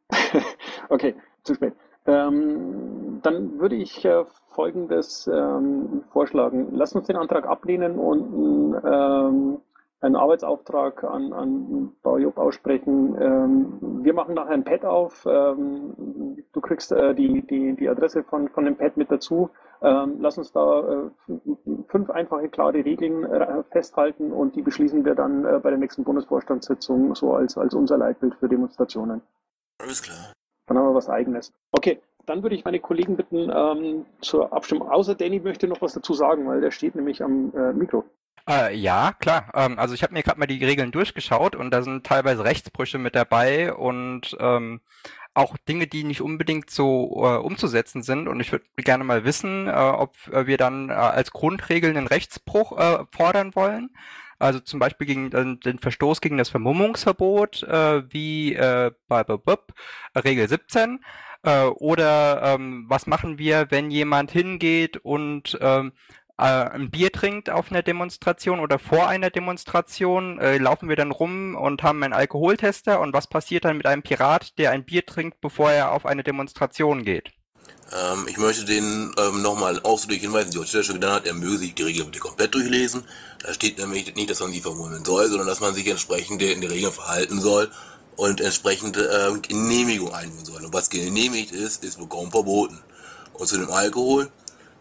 [0.89, 1.15] okay,
[1.47, 1.73] zu spät.
[2.05, 6.69] Ähm, dann würde ich äh, Folgendes ähm, vorschlagen.
[6.71, 9.59] Lass uns den Antrag ablehnen und ähm,
[9.99, 13.15] einen Arbeitsauftrag an, an Baujob aussprechen.
[13.19, 15.25] Ähm, wir machen nachher ein Pad auf.
[15.29, 19.49] Ähm, du kriegst äh, die, die, die Adresse von, von dem Pad mit dazu.
[19.81, 21.09] Ähm, lass uns da äh,
[21.89, 26.03] fünf einfache, klare Regeln äh, festhalten und die beschließen wir dann äh, bei der nächsten
[26.03, 29.21] Bundesvorstandssitzung so als, als unser Leitbild für Demonstrationen.
[29.79, 30.33] Alles klar.
[30.67, 31.51] Dann haben wir was Eigenes.
[31.71, 34.89] Okay, dann würde ich meine Kollegen bitten ähm, zur Abstimmung.
[34.89, 38.03] Außer Danny möchte noch was dazu sagen, weil der steht nämlich am äh, Mikro.
[38.47, 39.51] Äh, ja, klar.
[39.55, 42.97] Ähm, also ich habe mir gerade mal die Regeln durchgeschaut und da sind teilweise Rechtsbrüche
[42.97, 44.81] mit dabei und ähm,
[45.33, 48.27] auch Dinge, die nicht unbedingt so äh, umzusetzen sind.
[48.27, 52.07] Und ich würde gerne mal wissen, äh, ob äh, wir dann äh, als Grundregel einen
[52.07, 53.89] Rechtsbruch äh, fordern wollen.
[54.39, 59.73] Also zum Beispiel gegen den, den Verstoß gegen das Vermummungsverbot, äh, wie äh, bei BUB,
[60.15, 60.99] Regel 17.
[61.43, 65.93] Äh, oder ähm, was machen wir, wenn jemand hingeht und ähm,
[66.37, 71.11] äh, ein Bier trinkt auf einer Demonstration oder vor einer Demonstration, äh, laufen wir dann
[71.11, 75.05] rum und haben einen Alkoholtester und was passiert dann mit einem Pirat, der ein Bier
[75.05, 77.36] trinkt, bevor er auf eine Demonstration geht?
[77.91, 81.57] Ähm, ich möchte den ähm, nochmal ausdrücklich hinweisen, die Hotel schon getan hat, er möge
[81.57, 83.03] sich die Regeln bitte komplett durchlesen.
[83.43, 86.61] Da steht nämlich nicht, dass man sie verwundern soll, sondern dass man sich entsprechend in
[86.61, 87.71] den Regeln verhalten soll
[88.15, 90.65] und entsprechend ähm, Genehmigung einholen soll.
[90.65, 92.79] Und was genehmigt ist, ist vollkommen verboten.
[93.33, 94.29] Und zu dem Alkohol,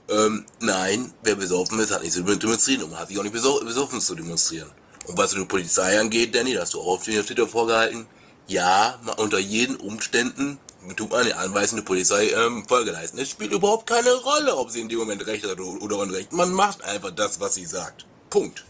[0.09, 3.33] ähm, nein, wer besoffen ist, hat nichts zu demonstrieren und man hat sich auch nicht
[3.35, 4.71] besoffen zu demonstrieren.
[5.07, 8.07] Und was die Polizei angeht, Danny, da hast du auch auf den Twitter vorgehalten,
[8.49, 10.59] ja, unter jeden Umständen
[10.95, 13.19] tut man der Anweisung der Polizei ähm, Folge leisten.
[13.19, 16.33] Es spielt überhaupt keine Rolle, ob sie in dem Moment recht hat oder oder unrecht.
[16.33, 18.07] Man macht einfach das, was sie sagt.
[18.31, 18.65] Punkt.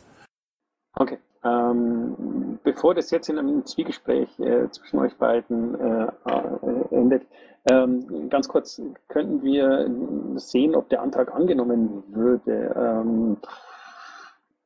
[0.95, 1.19] Okay.
[1.45, 7.27] Ähm, bevor das jetzt in einem Zwiegespräch äh, zwischen euch beiden äh, äh, endet,
[7.69, 9.89] ähm, ganz kurz, könnten wir
[10.37, 12.75] sehen, ob der Antrag angenommen würde?
[12.77, 13.37] Ähm,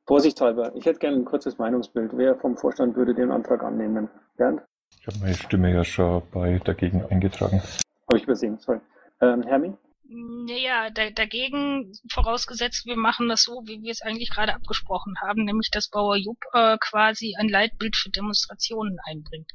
[0.05, 2.11] vorsichtshalber, ich hätte gerne ein kurzes Meinungsbild.
[2.15, 4.09] Wer vom Vorstand würde den Antrag annehmen?
[4.37, 4.61] Bernd?
[4.99, 7.61] Ich habe meine Stimme ja schon bei dagegen eingetragen.
[8.07, 8.79] Habe ich übersehen, sorry.
[9.21, 9.73] Ähm, Hermi?
[10.13, 15.45] Naja, da, dagegen, vorausgesetzt, wir machen das so, wie wir es eigentlich gerade abgesprochen haben,
[15.45, 19.49] nämlich dass Bauer Jupp äh, quasi ein Leitbild für Demonstrationen einbringt.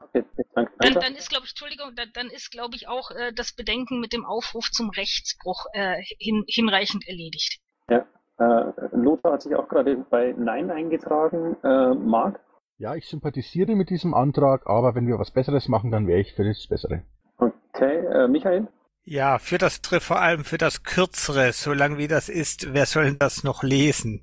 [0.00, 0.24] Okay,
[0.54, 0.72] danke.
[0.78, 4.00] Dann, dann ist, glaube ich, Entschuldigung, dann, dann ist, glaube ich, auch äh, das Bedenken
[4.00, 7.60] mit dem Aufruf zum Rechtsbruch äh, hin, hinreichend erledigt.
[7.90, 8.06] Ja,
[8.38, 11.56] äh, Lothar hat sich auch gerade bei Nein eingetragen.
[11.62, 12.40] Äh, Marc?
[12.80, 16.34] Ja, ich sympathisiere mit diesem Antrag, aber wenn wir was Besseres machen, dann wäre ich
[16.34, 17.02] für das Bessere.
[17.36, 18.68] Okay, äh, Michael?
[19.02, 23.18] Ja, für das vor allem für das Kürzere, solange wie das ist, wer soll denn
[23.18, 24.22] das noch lesen?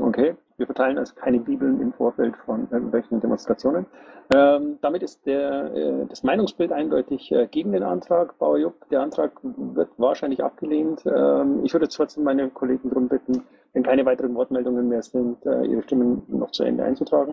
[0.00, 3.86] Okay, wir verteilen also keine Bibeln im Vorfeld von irgendwelchen Demonstrationen.
[4.34, 8.36] Ähm, damit ist der, äh, das Meinungsbild eindeutig äh, gegen den Antrag.
[8.40, 11.04] Bauer Jupp, der Antrag wird wahrscheinlich abgelehnt.
[11.06, 15.66] Ähm, ich würde trotzdem meine Kollegen darum bitten, wenn keine weiteren Wortmeldungen mehr sind, äh,
[15.66, 17.30] ihre Stimmen noch zu Ende einzutragen.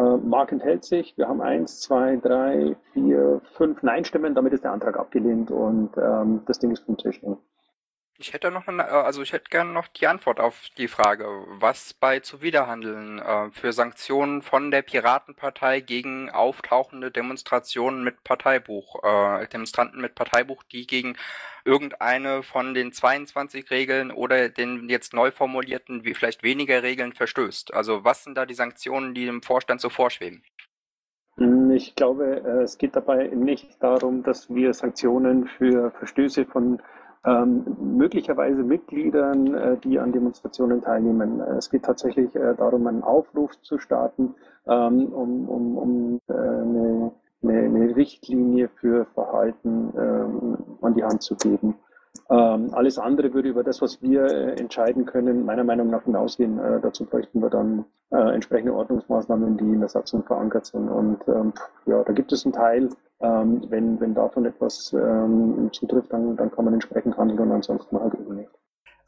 [0.00, 1.16] Äh, Mark enthält sich.
[1.18, 4.34] Wir haben eins, zwei, drei, vier, fünf Nein-Stimmen.
[4.34, 7.20] Damit ist der Antrag abgelehnt und ähm, das Ding ist vom Tisch.
[8.20, 11.24] Ich hätte noch eine, also ich hätte gerne noch die Antwort auf die Frage,
[11.58, 19.46] was bei Zuwiderhandeln äh, für Sanktionen von der Piratenpartei gegen auftauchende Demonstrationen mit Parteibuch, äh,
[19.46, 21.16] Demonstranten mit Parteibuch, die gegen
[21.64, 27.72] irgendeine von den 22 Regeln oder den jetzt neu formulierten, wie vielleicht weniger Regeln verstößt.
[27.72, 30.42] Also was sind da die Sanktionen, die dem Vorstand so vorschweben?
[31.38, 36.82] Hm, ich glaube, äh, es geht dabei nicht darum, dass wir Sanktionen für Verstöße von
[37.24, 41.40] ähm, möglicherweise Mitgliedern, äh, die an Demonstrationen teilnehmen.
[41.40, 44.34] Äh, es geht tatsächlich äh, darum, einen Aufruf zu starten,
[44.66, 51.22] ähm, um, um, um äh, eine, eine, eine, Richtlinie für Verhalten ähm, an die Hand
[51.22, 51.74] zu geben.
[52.30, 56.58] Ähm, alles andere würde über das, was wir äh, entscheiden können, meiner Meinung nach hinausgehen.
[56.58, 60.88] Äh, dazu bräuchten wir dann entsprechende Ordnungsmaßnahmen, die in der Satzung verankert sind.
[60.88, 61.52] Und ähm,
[61.86, 62.88] ja, da gibt es einen Teil,
[63.20, 68.00] ähm, wenn, wenn davon etwas ähm, zutrifft, dann, dann kann man entsprechend handeln und ansonsten
[68.00, 68.50] halt eben nicht.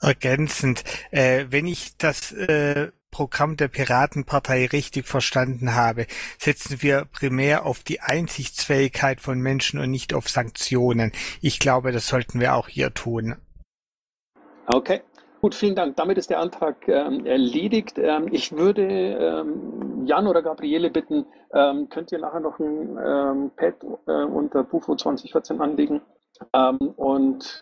[0.01, 6.07] Ergänzend, äh, wenn ich das äh, Programm der Piratenpartei richtig verstanden habe,
[6.39, 11.13] setzen wir primär auf die Einsichtsfähigkeit von Menschen und nicht auf Sanktionen.
[11.41, 13.37] Ich glaube, das sollten wir auch hier tun.
[14.67, 15.03] Okay.
[15.43, 15.97] Gut, vielen Dank.
[15.97, 17.99] Damit ist der Antrag ähm, erledigt.
[17.99, 23.51] Ähm, ich würde ähm, Jan oder Gabriele bitten, ähm, könnt ihr nachher noch ein ähm,
[23.57, 23.75] Pad
[24.07, 26.01] äh, unter Bufo 2014 anlegen
[26.55, 27.61] ähm, und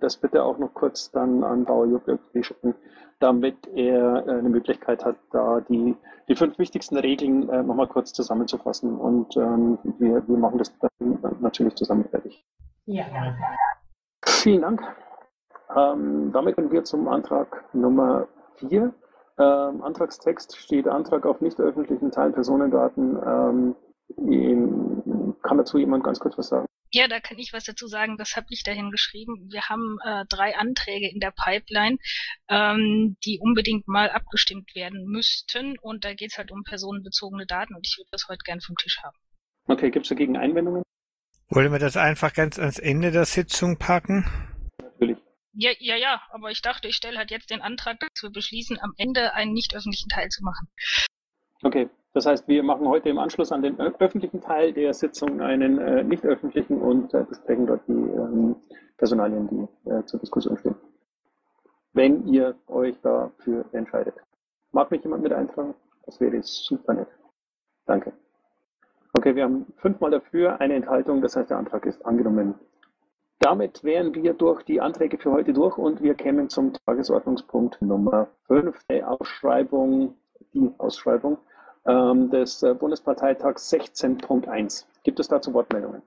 [0.00, 2.74] das bitte auch noch kurz dann an Bauer Jupp schicken,
[3.20, 5.96] damit er äh, eine Möglichkeit hat, da die,
[6.28, 8.96] die fünf wichtigsten Regeln äh, nochmal kurz zusammenzufassen.
[8.96, 12.44] Und wir, wir machen das dann natürlich zusammen fertig.
[12.86, 13.04] Ja.
[14.24, 14.82] Vielen Dank.
[15.76, 18.92] Ähm, damit kommen wir zum Antrag Nummer 4.
[19.38, 23.16] Ähm, Antragstext steht Antrag auf nicht öffentlichen Teil Personendaten.
[23.24, 23.76] Ähm,
[25.42, 26.66] kann dazu jemand ganz kurz was sagen?
[26.92, 28.16] Ja, da kann ich was dazu sagen.
[28.16, 29.48] Das habe ich dahin geschrieben.
[29.50, 31.98] Wir haben äh, drei Anträge in der Pipeline,
[32.48, 35.78] ähm, die unbedingt mal abgestimmt werden müssten.
[35.78, 38.76] Und da geht es halt um personenbezogene Daten und ich würde das heute gern vom
[38.76, 39.16] Tisch haben.
[39.68, 40.82] Okay, gibt es dagegen Einwendungen?
[41.48, 44.24] Wollen wir das einfach ganz ans Ende der Sitzung packen?
[44.82, 45.18] Natürlich.
[45.52, 48.78] Ja, ja, ja, aber ich dachte, ich stelle halt jetzt den Antrag, dass wir beschließen,
[48.80, 50.68] am Ende einen nicht öffentlichen Teil zu machen.
[51.62, 55.78] Okay, das heißt, wir machen heute im Anschluss an den öffentlichen Teil der Sitzung einen
[55.78, 58.56] äh, nicht öffentlichen und äh, besprechen dort die ähm,
[58.96, 60.74] Personalien, die äh, zur Diskussion stehen.
[61.92, 64.14] Wenn ihr euch dafür entscheidet.
[64.72, 65.74] Mag mich jemand mit eintragen?
[66.04, 67.08] Das wäre super nett.
[67.86, 68.12] Danke.
[69.12, 72.54] Okay, wir haben fünfmal dafür, eine Enthaltung, das heißt, der Antrag ist angenommen.
[73.40, 78.28] Damit wären wir durch die Anträge für heute durch und wir kämen zum Tagesordnungspunkt Nummer
[78.46, 80.14] 5, der Ausschreibung,
[80.52, 81.38] die Ausschreibung
[81.86, 84.84] ähm, des äh, Bundesparteitags 16.1.
[85.02, 86.02] Gibt es dazu Wortmeldungen?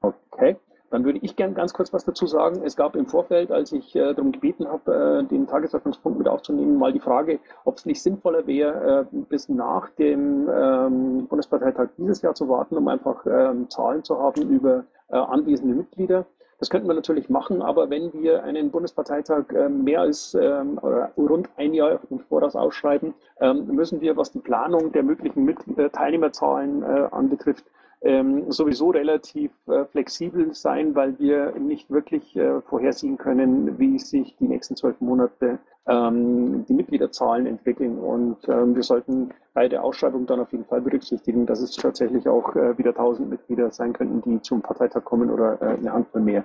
[0.00, 0.56] Okay,
[0.90, 2.62] dann würde ich gerne ganz kurz was dazu sagen.
[2.64, 6.78] Es gab im Vorfeld, als ich äh, darum gebeten habe, äh, den Tagesordnungspunkt mit aufzunehmen,
[6.78, 12.22] mal die Frage, ob es nicht sinnvoller wäre, äh, bis nach dem ähm, Bundesparteitag dieses
[12.22, 16.26] Jahr zu warten, um einfach ähm, Zahlen zu haben über äh, anwesende Mitglieder.
[16.58, 20.78] Das könnten wir natürlich machen, aber wenn wir einen Bundesparteitag äh, mehr als ähm,
[21.16, 25.90] rund ein Jahr im Voraus ausschreiben, ähm, müssen wir, was die Planung der möglichen äh,
[25.90, 27.64] Teilnehmerzahlen äh, anbetrifft,
[28.04, 34.36] ähm, sowieso relativ äh, flexibel sein, weil wir nicht wirklich äh, vorhersehen können, wie sich
[34.36, 37.98] die nächsten zwölf Monate ähm, die Mitgliederzahlen entwickeln.
[37.98, 42.28] Und ähm, wir sollten bei der Ausschreibung dann auf jeden Fall berücksichtigen, dass es tatsächlich
[42.28, 46.20] auch äh, wieder 1000 Mitglieder sein könnten, die zum Parteitag kommen oder äh, eine Handvoll
[46.20, 46.44] mehr.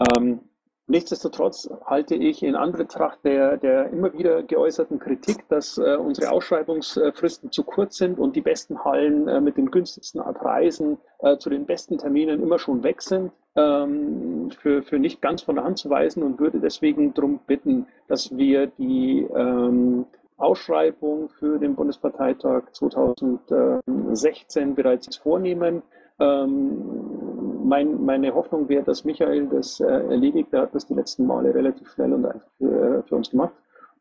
[0.00, 0.40] Ähm,
[0.88, 7.50] Nichtsdestotrotz halte ich in Anbetracht der, der immer wieder geäußerten Kritik, dass äh, unsere Ausschreibungsfristen
[7.50, 11.66] zu kurz sind und die besten Hallen äh, mit den günstigsten Preisen äh, zu den
[11.66, 15.90] besten Terminen immer schon weg sind, ähm, für, für nicht ganz von der Hand zu
[15.90, 24.76] weisen und würde deswegen darum bitten, dass wir die ähm, Ausschreibung für den Bundesparteitag 2016
[24.76, 25.82] bereits vornehmen.
[26.20, 27.25] Ähm,
[27.66, 30.52] mein, meine Hoffnung wäre, dass Michael das äh, erledigt.
[30.52, 33.52] Er hat das die letzten Male relativ schnell und einfach für, für uns gemacht.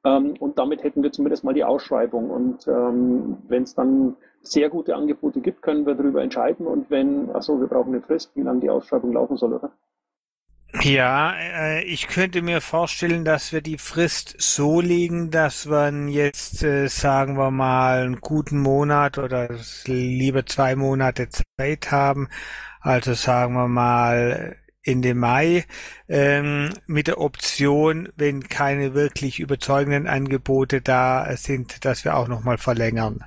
[0.04, 2.30] Ähm, und damit hätten wir zumindest mal die Ausschreibung.
[2.30, 6.68] Und ähm, wenn es dann sehr gute Angebote gibt, können wir darüber entscheiden.
[6.68, 9.72] Und wenn, achso, wir brauchen eine Frist, wie lange die Ausschreibung laufen soll, oder?
[10.82, 16.64] Ja, äh, ich könnte mir vorstellen, dass wir die Frist so legen, dass wir jetzt,
[16.64, 19.50] äh, sagen wir mal, einen guten Monat oder
[19.86, 22.28] lieber zwei Monate Zeit haben.
[22.86, 25.66] Also sagen wir mal Ende Mai
[26.08, 32.60] ähm, mit der Option, wenn keine wirklich überzeugenden Angebote da sind, dass wir auch nochmal
[32.60, 33.24] verlängern.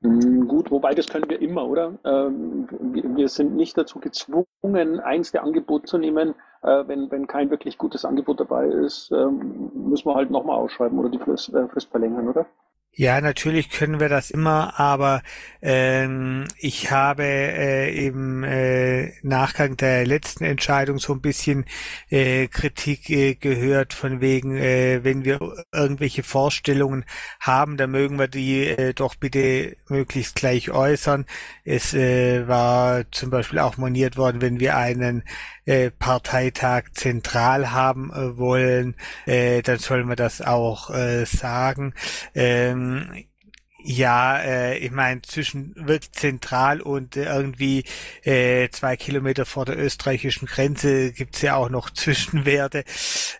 [0.00, 1.98] Mm, gut, wobei das können wir immer, oder?
[2.06, 2.68] Ähm,
[3.16, 6.34] wir sind nicht dazu gezwungen, eins der Angebote zu nehmen.
[6.62, 10.98] Äh, wenn, wenn kein wirklich gutes Angebot dabei ist, ähm, müssen wir halt nochmal ausschreiben
[10.98, 12.46] oder die Frist, äh, Frist verlängern, oder?
[12.94, 15.22] Ja, natürlich können wir das immer, aber
[15.62, 21.64] ähm, ich habe äh, im äh, Nachgang der letzten Entscheidung so ein bisschen
[22.10, 25.40] äh, Kritik äh, gehört von wegen, äh, wenn wir
[25.72, 27.06] irgendwelche Vorstellungen
[27.40, 31.24] haben, dann mögen wir die äh, doch bitte möglichst gleich äußern.
[31.64, 35.22] Es äh, war zum Beispiel auch moniert worden, wenn wir einen
[35.64, 38.96] äh, Parteitag zentral haben äh, wollen,
[39.26, 41.94] äh, dann sollen wir das auch äh, sagen.
[42.34, 43.24] Ähm,
[43.84, 47.84] ja, äh, ich meine, zwischen wirklich zentral und äh, irgendwie
[48.22, 52.84] äh, zwei Kilometer vor der österreichischen Grenze gibt's ja auch noch Zwischenwerte.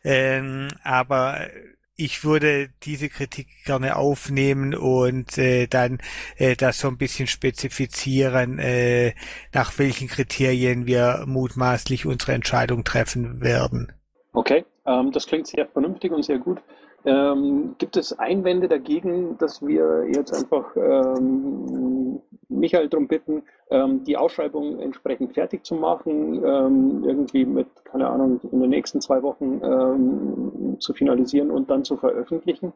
[0.05, 1.49] Ähm, aber
[1.96, 5.98] ich würde diese Kritik gerne aufnehmen und äh, dann
[6.37, 9.14] äh, das so ein bisschen spezifizieren, äh,
[9.52, 13.92] nach welchen Kriterien wir mutmaßlich unsere Entscheidung treffen werden.
[14.33, 16.62] Okay, ähm, das klingt sehr vernünftig und sehr gut.
[17.05, 24.17] Ähm, gibt es Einwände dagegen, dass wir jetzt einfach ähm, Michael darum bitten, ähm, die
[24.17, 29.61] Ausschreibung entsprechend fertig zu machen, ähm, irgendwie mit, keine Ahnung, in den nächsten zwei Wochen
[29.65, 32.73] ähm, zu finalisieren und dann zu veröffentlichen?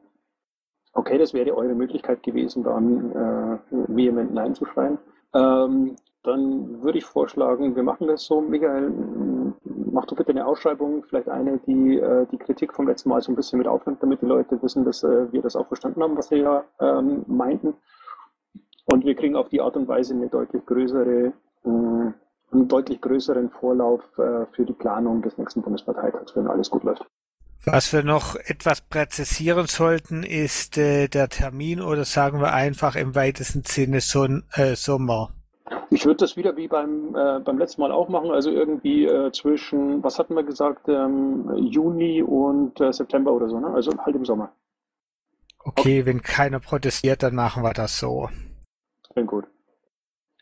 [0.93, 3.59] Okay, das wäre eure Möglichkeit gewesen, dann äh,
[3.89, 4.99] vehement Nein zu schreien.
[5.35, 8.41] Ähm, dann würde ich vorschlagen, wir machen das so.
[8.41, 8.91] Michael,
[9.91, 13.33] mach du bitte eine Ausschreibung, vielleicht eine, die äh, die Kritik vom letzten Mal so
[13.33, 16.17] ein bisschen mit aufnimmt, damit die Leute wissen, dass äh, wir das auch verstanden haben,
[16.17, 17.75] was wir ja ähm, meinten.
[18.87, 21.33] Und wir kriegen auf die Art und Weise eine deutlich größere,
[21.65, 26.85] äh, einen deutlich größeren Vorlauf äh, für die Planung des nächsten Bundesparteitags, wenn alles gut
[26.85, 27.05] läuft.
[27.65, 33.17] Was wir noch etwas präzisieren sollten, ist äh, der Termin oder sagen wir einfach im
[33.17, 35.33] weitesten Sinne Son äh, Sommer.
[35.91, 39.33] Ich würde das wieder wie beim, äh, beim letzten Mal auch machen, also irgendwie äh,
[39.33, 43.69] zwischen, was hatten wir gesagt, ähm, Juni und äh, September oder so, ne?
[43.69, 44.53] also halt im Sommer.
[45.59, 48.29] Okay, okay, wenn keiner protestiert, dann machen wir das so.
[49.13, 49.47] Klingt gut.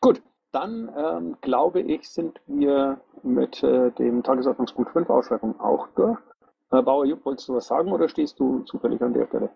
[0.00, 0.20] Gut,
[0.52, 6.18] dann ähm, glaube ich, sind wir mit äh, dem Tagesordnungspunkt 5 Ausschreibung auch durch.
[6.70, 9.50] Äh, Bauer Jupp, wolltest du was sagen oder stehst du zufällig an der Stelle?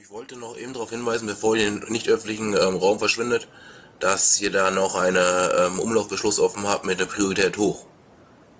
[0.00, 3.48] Ich wollte noch eben darauf hinweisen, bevor ihr in den nicht öffentlichen ähm, Raum verschwindet,
[4.00, 7.86] dass ihr da noch einen ähm, Umlaufbeschluss offen habt mit der Priorität hoch.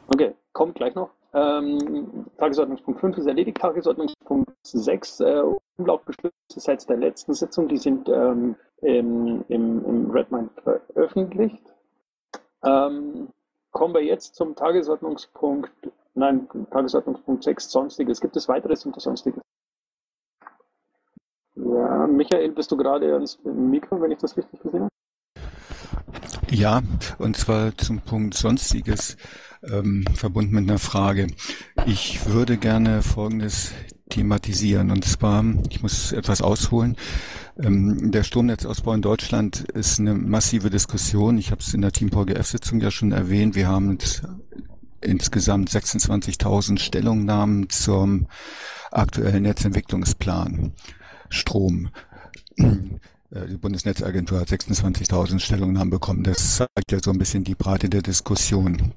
[0.08, 1.10] Okay, kommt gleich noch.
[1.34, 3.58] Ähm, Tagesordnungspunkt 5 ist erledigt.
[3.58, 5.42] Tagesordnungspunkt 6, äh,
[5.76, 11.62] Umlaufbeschlüsse seit der letzten Sitzung, die sind ähm, im, im, im Redmine veröffentlicht.
[12.64, 13.28] Ähm,
[13.70, 15.70] kommen wir jetzt zum Tagesordnungspunkt,
[16.14, 18.20] nein, Tagesordnungspunkt 6, Sonstiges.
[18.20, 19.42] Gibt es weiteres unter Sonstiges?
[21.54, 24.95] Ja, Michael, bist du gerade ans Mikro, wenn ich das richtig gesehen habe?
[26.50, 26.82] Ja,
[27.18, 29.16] und zwar zum Punkt Sonstiges,
[29.62, 31.26] ähm, verbunden mit einer Frage.
[31.86, 33.72] Ich würde gerne Folgendes
[34.08, 34.90] thematisieren.
[34.90, 36.96] Und zwar, ich muss etwas ausholen.
[37.58, 41.38] Ähm, der Stromnetzausbau in Deutschland ist eine massive Diskussion.
[41.38, 43.56] Ich habe es in der Team VGF-Sitzung ja schon erwähnt.
[43.56, 43.98] Wir haben
[45.00, 48.28] insgesamt 26.000 Stellungnahmen zum
[48.92, 50.72] aktuellen Netzentwicklungsplan
[51.28, 51.90] Strom.
[53.30, 56.22] Äh, die Bundesnetzagentur hat 26.000 Stellungnahmen bekommen.
[56.22, 58.92] Das zeigt ja so ein bisschen die Breite der Diskussion.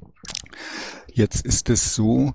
[1.12, 2.34] Jetzt ist es so,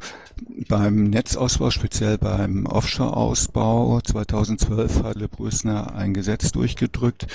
[0.68, 7.26] beim Netzausbau, speziell beim Offshore-Ausbau 2012 hat Le Brüssner ein Gesetz durchgedrückt,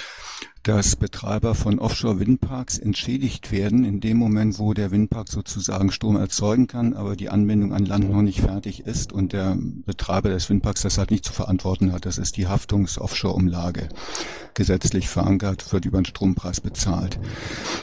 [0.63, 6.67] dass Betreiber von Offshore-Windparks entschädigt werden in dem Moment, wo der Windpark sozusagen Strom erzeugen
[6.67, 10.81] kann, aber die Anbindung an Land noch nicht fertig ist und der Betreiber des Windparks
[10.81, 12.05] das halt nicht zu verantworten hat.
[12.05, 13.89] Das ist die Haftungs-Offshore-Umlage.
[14.53, 17.19] Gesetzlich verankert, wird über den Strompreis bezahlt.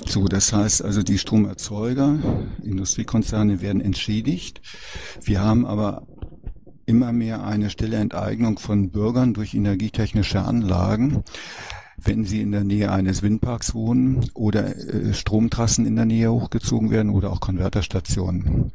[0.07, 2.19] So, das heißt also, die Stromerzeuger,
[2.63, 4.61] Industriekonzerne werden entschädigt.
[5.23, 6.07] Wir haben aber
[6.85, 11.25] immer mehr eine stille Enteignung von Bürgern durch energietechnische Anlagen
[11.97, 16.91] wenn sie in der Nähe eines Windparks wohnen oder äh, Stromtrassen in der Nähe hochgezogen
[16.91, 18.73] werden oder auch Konverterstationen.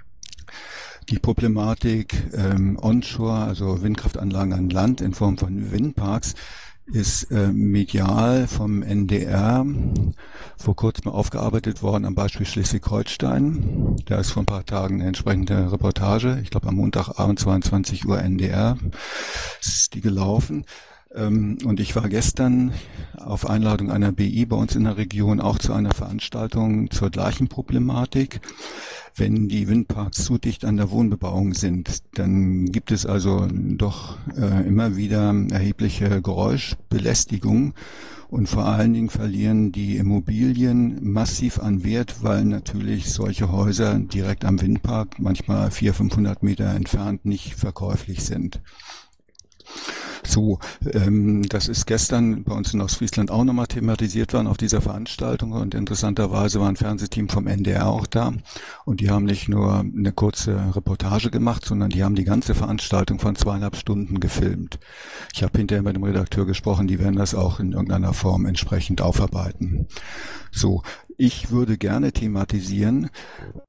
[1.09, 6.36] Die Problematik ähm, onshore, also Windkraftanlagen an Land in Form von Windparks,
[6.86, 9.65] ist äh, medial vom NDR
[10.57, 13.97] vor kurzem aufgearbeitet worden am Beispiel Schleswig-Holstein.
[14.05, 18.19] Da ist vor ein paar Tagen eine entsprechende Reportage, ich glaube am Montagabend 22 Uhr
[18.19, 18.78] NDR,
[19.61, 20.65] ist die gelaufen.
[21.16, 22.74] Ähm, und ich war gestern
[23.18, 27.47] auf Einladung einer BI bei uns in der Region auch zu einer Veranstaltung zur gleichen
[27.47, 28.41] Problematik.
[29.16, 34.66] Wenn die Windparks zu dicht an der Wohnbebauung sind, dann gibt es also doch äh,
[34.66, 37.74] immer wieder erhebliche Geräuschbelästigung
[38.30, 44.45] und vor allen Dingen verlieren die Immobilien massiv an Wert, weil natürlich solche Häuser direkt
[44.45, 48.62] am Windpark, manchmal 400, 500 Meter entfernt, nicht verkäuflich sind.
[50.26, 50.59] So,
[50.91, 55.51] ähm, das ist gestern bei uns in Ostfriesland auch nochmal thematisiert worden auf dieser Veranstaltung
[55.51, 58.34] und interessanterweise war ein Fernsehteam vom NDR auch da
[58.86, 63.19] und die haben nicht nur eine kurze Reportage gemacht, sondern die haben die ganze Veranstaltung
[63.19, 64.80] von zweieinhalb Stunden gefilmt.
[65.34, 69.01] Ich habe hinterher mit dem Redakteur gesprochen, die werden das auch in irgendeiner Form entsprechend
[69.01, 69.88] aufarbeiten.
[70.51, 70.84] So,
[71.22, 73.11] ich würde gerne thematisieren,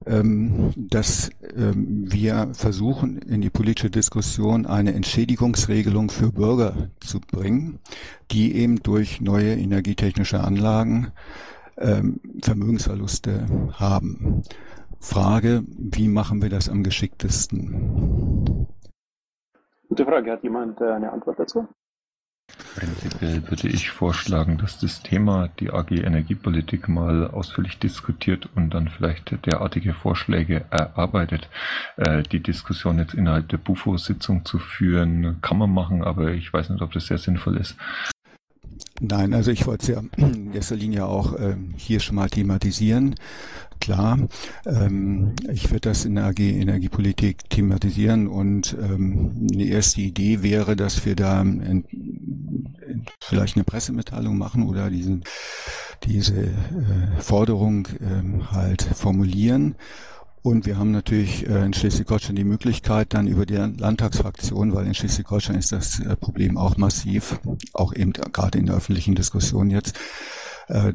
[0.07, 7.79] ähm, dass ähm, wir versuchen, in die politische Diskussion eine Entschädigungsregelung für Bürger zu bringen,
[8.31, 11.13] die eben durch neue energietechnische Anlagen
[11.77, 14.41] ähm, Vermögensverluste haben.
[14.99, 18.67] Frage, wie machen wir das am geschicktesten?
[19.91, 20.33] Gute Frage.
[20.33, 21.69] Hat jemand äh, eine Antwort dazu?
[22.75, 28.89] Prinzipiell würde ich vorschlagen, dass das Thema die AG Energiepolitik mal ausführlich diskutiert und dann
[28.89, 31.49] vielleicht derartige Vorschläge erarbeitet.
[31.97, 36.71] Äh, die Diskussion jetzt innerhalb der Bufo-Sitzung zu führen, kann man machen, aber ich weiß
[36.71, 37.77] nicht, ob das sehr sinnvoll ist.
[39.01, 43.17] Nein, also ich wollte es ja in erster Linie auch ähm, hier schon mal thematisieren.
[43.83, 44.17] Klar,
[44.65, 50.77] ähm, ich werde das in der AG Energiepolitik thematisieren und ähm, eine erste Idee wäre,
[50.77, 55.25] dass wir da in, in, vielleicht eine Pressemitteilung machen oder diesen,
[56.05, 56.53] diese äh,
[57.19, 59.75] Forderung ähm, halt formulieren.
[60.43, 64.95] Und wir haben natürlich äh, in Schleswig-Holstein die Möglichkeit, dann über die Landtagsfraktion, weil in
[64.95, 67.41] Schleswig-Holstein ist das äh, Problem auch massiv,
[67.73, 69.99] auch eben gerade in der öffentlichen Diskussion jetzt,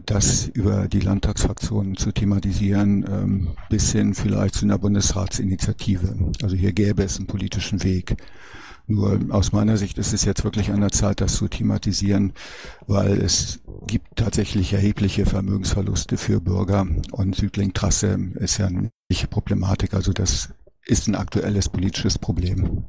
[0.06, 6.16] das über die Landtagsfraktionen zu thematisieren, ähm, bis hin vielleicht zu einer Bundesratsinitiative.
[6.42, 8.18] Also hier gäbe es einen politischen Weg.
[8.90, 12.32] Nur aus meiner Sicht ist es jetzt wirklich an der Zeit, das zu thematisieren,
[12.88, 18.92] weil es gibt tatsächlich erhebliche Vermögensverluste für Bürger und Südlink-Trasse ist ja eine
[19.30, 19.94] Problematik.
[19.94, 20.54] Also das
[20.86, 22.86] ist ein aktuelles politisches Problem.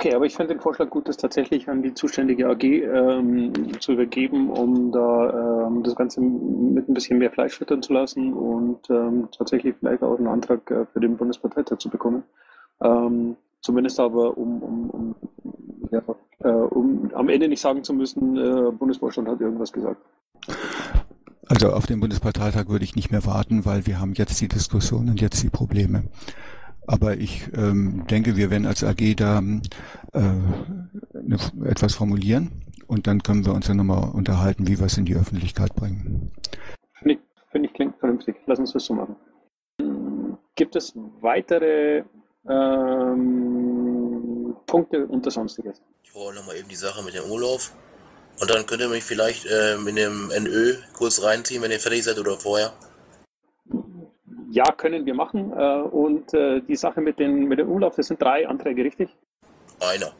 [0.00, 3.92] Okay, aber ich fände den Vorschlag gut, das tatsächlich an die zuständige AG ähm, zu
[3.92, 8.88] übergeben, um da ähm, das Ganze mit ein bisschen mehr Fleisch füttern zu lassen und
[8.88, 12.24] ähm, tatsächlich vielleicht auch einen Antrag äh, für den Bundesparteitag zu bekommen.
[12.82, 15.14] Ähm, Zumindest aber, um, um, um,
[15.90, 16.02] ja,
[16.38, 20.00] äh, um am Ende nicht sagen zu müssen, äh, Bundesvorstand hat irgendwas gesagt.
[21.46, 25.10] Also auf den Bundesparteitag würde ich nicht mehr warten, weil wir haben jetzt die Diskussion
[25.10, 26.04] und jetzt die Probleme.
[26.90, 29.60] Aber ich ähm, denke, wir werden als AG da äh,
[30.12, 32.50] ne, etwas formulieren
[32.88, 36.32] und dann können wir uns ja nochmal unterhalten, wie wir es in die Öffentlichkeit bringen.
[36.98, 37.20] Finde ich,
[37.52, 38.34] find ich klingt vernünftig.
[38.46, 39.14] Lass uns das so machen.
[40.56, 42.02] Gibt es weitere
[42.48, 45.80] ähm, Punkte unter Sonstiges.
[46.02, 47.60] Ich brauche nochmal eben die Sache mit dem Urlaub.
[48.40, 52.02] Und dann könnt ihr mich vielleicht ähm, in dem NÖ kurz reinziehen, wenn ihr fertig
[52.02, 52.72] seid oder vorher.
[54.50, 55.52] Ja, können wir machen.
[55.56, 59.16] Äh, und äh, die Sache mit, den, mit dem Urlaub, das sind drei Anträge, richtig?
[59.80, 60.12] Einer.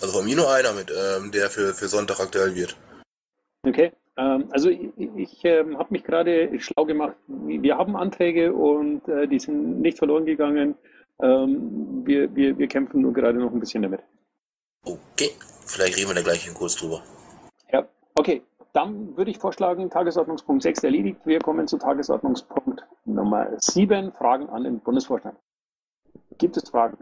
[0.00, 2.76] Also von mir nur einer, mit, ähm, der für, für Sonntag aktuell wird.
[3.66, 3.92] Okay.
[4.16, 7.16] Ähm, also ich, ich ähm, habe mich gerade schlau gemacht.
[7.26, 10.74] Wir haben Anträge und äh, die sind nicht verloren gegangen.
[11.18, 14.00] Wir, wir, wir kämpfen nur gerade noch ein bisschen damit.
[14.84, 15.30] Okay,
[15.66, 17.00] vielleicht reden wir da gleich kurz drüber.
[17.70, 18.42] Ja, okay.
[18.72, 21.20] Dann würde ich vorschlagen, Tagesordnungspunkt 6 erledigt.
[21.24, 25.36] Wir kommen zu Tagesordnungspunkt Nummer 7, Fragen an den Bundesvorstand.
[26.38, 26.98] Gibt es Fragen?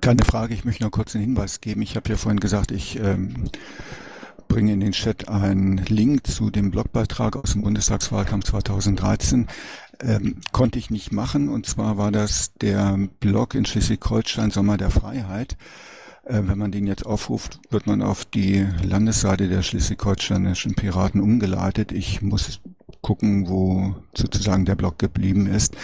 [0.00, 1.82] Keine Frage, ich möchte noch kurz einen Hinweis geben.
[1.82, 3.50] Ich habe ja vorhin gesagt, ich ähm,
[4.48, 9.46] bringe in den Chat einen Link zu dem Blogbeitrag aus dem Bundestagswahlkampf 2013.
[10.00, 11.48] Ähm, konnte ich nicht machen.
[11.48, 15.56] Und zwar war das der Blog in Schleswig-Holstein Sommer der Freiheit.
[16.24, 21.92] Äh, wenn man den jetzt aufruft, wird man auf die Landesseite der schleswig-holsteinischen Piraten umgeleitet.
[21.92, 22.60] Ich muss
[23.02, 25.76] gucken, wo sozusagen der Blog geblieben ist.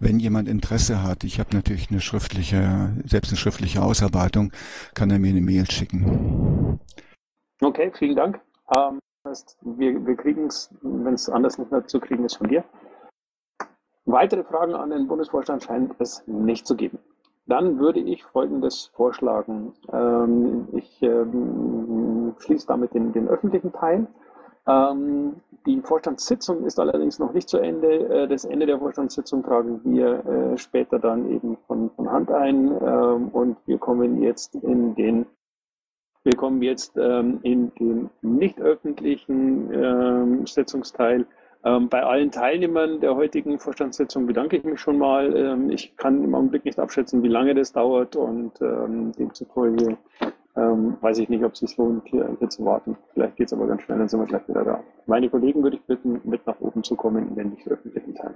[0.00, 4.52] Wenn jemand Interesse hat, ich habe natürlich eine schriftliche, selbst eine schriftliche Ausarbeitung,
[4.94, 6.80] kann er mir eine Mail schicken.
[7.60, 8.40] Okay, vielen Dank.
[8.74, 8.98] Ähm,
[9.62, 12.64] wir, wir kriegen es, wenn es anders nicht mehr zu kriegen ist, von dir.
[14.04, 16.98] Weitere Fragen an den Bundesvorstand scheint es nicht zu geben.
[17.46, 19.74] Dann würde ich Folgendes vorschlagen.
[19.92, 24.06] Ähm, ich ähm, schließe damit den, den öffentlichen Teil.
[24.66, 28.08] Ähm, die Vorstandssitzung ist allerdings noch nicht zu Ende.
[28.08, 32.70] Äh, das Ende der Vorstandssitzung tragen wir äh, später dann eben von, von Hand ein
[32.80, 35.26] ähm, und wir kommen jetzt in den
[36.24, 41.26] wir kommen jetzt ähm, in den nicht öffentlichen ähm, Sitzungsteil.
[41.64, 45.70] Bei allen Teilnehmern der heutigen Vorstandssitzung bedanke ich mich schon mal.
[45.70, 49.96] Ich kann im Augenblick nicht abschätzen, wie lange das dauert und demzufolge
[50.56, 52.96] ähm, weiß ich nicht, ob es sich lohnt, hier, hier zu warten.
[53.14, 54.80] Vielleicht geht es aber ganz schnell, dann sind wir gleich wieder da.
[55.06, 58.34] Meine Kollegen würde ich bitten, mit nach oben zu kommen in den nicht öffentlichen Teil.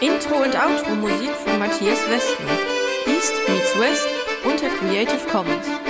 [0.00, 2.80] Intro und Outro Musik von Matthias Westner.
[3.06, 4.08] East meets West
[4.44, 5.89] unter Creative Commons.